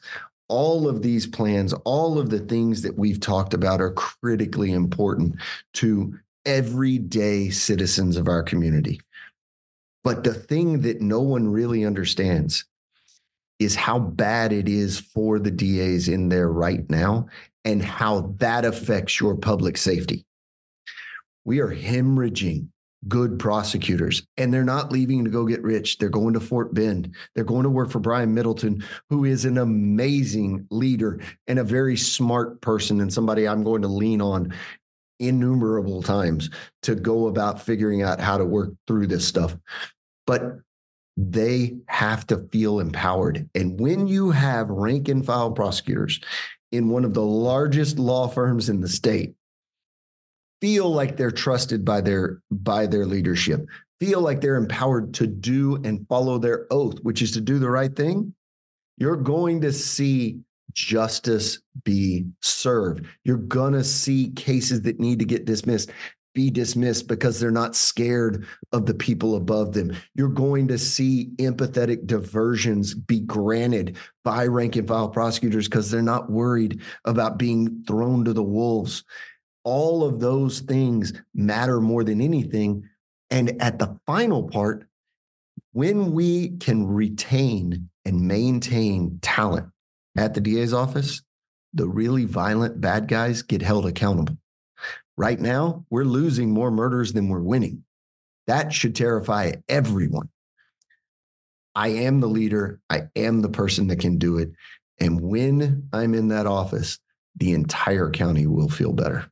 all 0.48 0.88
of 0.88 1.02
these 1.02 1.26
plans, 1.26 1.72
all 1.84 2.18
of 2.18 2.30
the 2.30 2.38
things 2.38 2.82
that 2.82 2.98
we've 2.98 3.20
talked 3.20 3.54
about 3.54 3.80
are 3.80 3.92
critically 3.92 4.72
important 4.72 5.36
to 5.74 6.14
everyday 6.44 7.50
citizens 7.50 8.16
of 8.16 8.28
our 8.28 8.42
community. 8.42 9.00
But 10.04 10.22
the 10.22 10.34
thing 10.34 10.82
that 10.82 11.00
no 11.00 11.20
one 11.20 11.48
really 11.48 11.84
understands 11.84 12.64
is 13.58 13.74
how 13.74 13.98
bad 13.98 14.52
it 14.52 14.68
is 14.68 15.00
for 15.00 15.38
the 15.38 15.50
DAs 15.50 16.08
in 16.08 16.28
there 16.28 16.50
right 16.50 16.88
now 16.88 17.26
and 17.64 17.82
how 17.82 18.32
that 18.38 18.64
affects 18.64 19.18
your 19.18 19.34
public 19.34 19.76
safety. 19.76 20.24
We 21.44 21.58
are 21.60 21.74
hemorrhaging 21.74 22.68
good 23.08 23.38
prosecutors 23.38 24.26
and 24.36 24.52
they're 24.52 24.64
not 24.64 24.92
leaving 24.92 25.24
to 25.24 25.30
go 25.30 25.46
get 25.46 25.62
rich. 25.62 25.98
They're 25.98 26.08
going 26.08 26.34
to 26.34 26.40
Fort 26.40 26.74
Bend. 26.74 27.14
They're 27.34 27.44
going 27.44 27.64
to 27.64 27.70
work 27.70 27.90
for 27.90 27.98
Brian 27.98 28.34
Middleton, 28.34 28.84
who 29.10 29.24
is 29.24 29.44
an 29.44 29.58
amazing 29.58 30.66
leader 30.70 31.20
and 31.46 31.58
a 31.58 31.64
very 31.64 31.96
smart 31.96 32.60
person 32.60 33.00
and 33.00 33.12
somebody 33.12 33.46
I'm 33.46 33.62
going 33.62 33.82
to 33.82 33.88
lean 33.88 34.20
on 34.20 34.52
innumerable 35.18 36.02
times 36.02 36.50
to 36.82 36.94
go 36.94 37.26
about 37.28 37.62
figuring 37.62 38.02
out 38.02 38.20
how 38.20 38.38
to 38.38 38.44
work 38.44 38.72
through 38.86 39.06
this 39.06 39.26
stuff. 39.26 39.56
But 40.26 40.58
they 41.16 41.76
have 41.88 42.26
to 42.26 42.46
feel 42.52 42.80
empowered. 42.80 43.48
And 43.54 43.80
when 43.80 44.06
you 44.06 44.30
have 44.30 44.68
rank 44.68 45.08
and 45.08 45.24
file 45.24 45.50
prosecutors 45.50 46.20
in 46.72 46.88
one 46.88 47.04
of 47.04 47.14
the 47.14 47.24
largest 47.24 47.98
law 47.98 48.28
firms 48.28 48.68
in 48.68 48.80
the 48.80 48.88
state, 48.88 49.34
feel 50.60 50.90
like 50.90 51.16
they're 51.16 51.30
trusted 51.30 51.84
by 51.84 52.00
their 52.00 52.40
by 52.50 52.86
their 52.86 53.06
leadership 53.06 53.66
feel 54.00 54.20
like 54.20 54.40
they're 54.40 54.56
empowered 54.56 55.14
to 55.14 55.26
do 55.26 55.76
and 55.84 56.06
follow 56.08 56.38
their 56.38 56.66
oath 56.70 56.98
which 57.02 57.22
is 57.22 57.30
to 57.32 57.40
do 57.40 57.58
the 57.58 57.70
right 57.70 57.96
thing 57.96 58.34
you're 58.98 59.16
going 59.16 59.60
to 59.60 59.72
see 59.72 60.38
justice 60.72 61.60
be 61.84 62.26
served 62.42 63.06
you're 63.24 63.36
going 63.36 63.72
to 63.72 63.84
see 63.84 64.30
cases 64.30 64.82
that 64.82 65.00
need 65.00 65.18
to 65.18 65.24
get 65.24 65.44
dismissed 65.44 65.90
be 66.36 66.50
dismissed 66.50 67.08
because 67.08 67.40
they're 67.40 67.50
not 67.50 67.74
scared 67.74 68.46
of 68.70 68.84
the 68.84 68.94
people 68.94 69.36
above 69.36 69.72
them. 69.72 69.96
You're 70.14 70.28
going 70.28 70.68
to 70.68 70.76
see 70.76 71.30
empathetic 71.38 72.06
diversions 72.06 72.94
be 72.94 73.20
granted 73.20 73.96
by 74.22 74.46
rank 74.46 74.76
and 74.76 74.86
file 74.86 75.08
prosecutors 75.08 75.66
because 75.66 75.90
they're 75.90 76.02
not 76.02 76.30
worried 76.30 76.82
about 77.06 77.38
being 77.38 77.82
thrown 77.88 78.26
to 78.26 78.34
the 78.34 78.42
wolves. 78.42 79.02
All 79.66 80.04
of 80.04 80.20
those 80.20 80.60
things 80.60 81.12
matter 81.34 81.80
more 81.80 82.04
than 82.04 82.20
anything. 82.20 82.88
And 83.30 83.60
at 83.60 83.80
the 83.80 83.98
final 84.06 84.44
part, 84.44 84.86
when 85.72 86.12
we 86.12 86.50
can 86.58 86.86
retain 86.86 87.88
and 88.04 88.28
maintain 88.28 89.18
talent 89.22 89.66
at 90.16 90.34
the 90.34 90.40
DA's 90.40 90.72
office, 90.72 91.20
the 91.74 91.88
really 91.88 92.26
violent 92.26 92.80
bad 92.80 93.08
guys 93.08 93.42
get 93.42 93.60
held 93.60 93.86
accountable. 93.86 94.38
Right 95.16 95.40
now, 95.40 95.84
we're 95.90 96.04
losing 96.04 96.52
more 96.52 96.70
murders 96.70 97.12
than 97.12 97.28
we're 97.28 97.40
winning. 97.40 97.82
That 98.46 98.72
should 98.72 98.94
terrify 98.94 99.54
everyone. 99.68 100.28
I 101.74 101.88
am 101.88 102.20
the 102.20 102.28
leader. 102.28 102.80
I 102.88 103.08
am 103.16 103.42
the 103.42 103.48
person 103.48 103.88
that 103.88 103.98
can 103.98 104.16
do 104.16 104.38
it. 104.38 104.52
And 105.00 105.20
when 105.20 105.88
I'm 105.92 106.14
in 106.14 106.28
that 106.28 106.46
office, 106.46 107.00
the 107.34 107.52
entire 107.52 108.10
county 108.10 108.46
will 108.46 108.68
feel 108.68 108.92
better. 108.92 109.28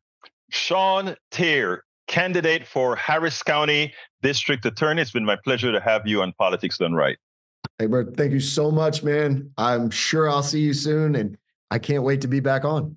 Sean 0.51 1.17
Teare, 1.31 1.81
candidate 2.07 2.67
for 2.67 2.97
Harris 2.97 3.43
County 3.43 3.93
District 4.23 4.65
Attorney. 4.65 5.03
It's 5.03 5.11
been 5.11 5.25
my 5.25 5.37
pleasure 5.37 5.73
to 5.73 5.81
have 5.81 6.07
you 6.07 6.23
on 6.23 6.33
Politics 6.39 6.79
Done 6.79 6.95
Right. 6.95 7.17
Hey, 7.79 7.87
Bert, 7.87 8.17
thank 8.17 8.33
you 8.33 8.41
so 8.41 8.71
much, 8.71 9.03
man. 9.03 9.51
I'm 9.59 9.91
sure 9.91 10.29
I'll 10.29 10.43
see 10.43 10.61
you 10.61 10.75
soon, 10.75 11.17
and 11.17 11.37
I 11.71 11.79
can't 11.79 12.03
wait 12.03 12.21
to 12.21 12.29
be 12.29 12.41
back 12.41 12.65
on 12.65 12.97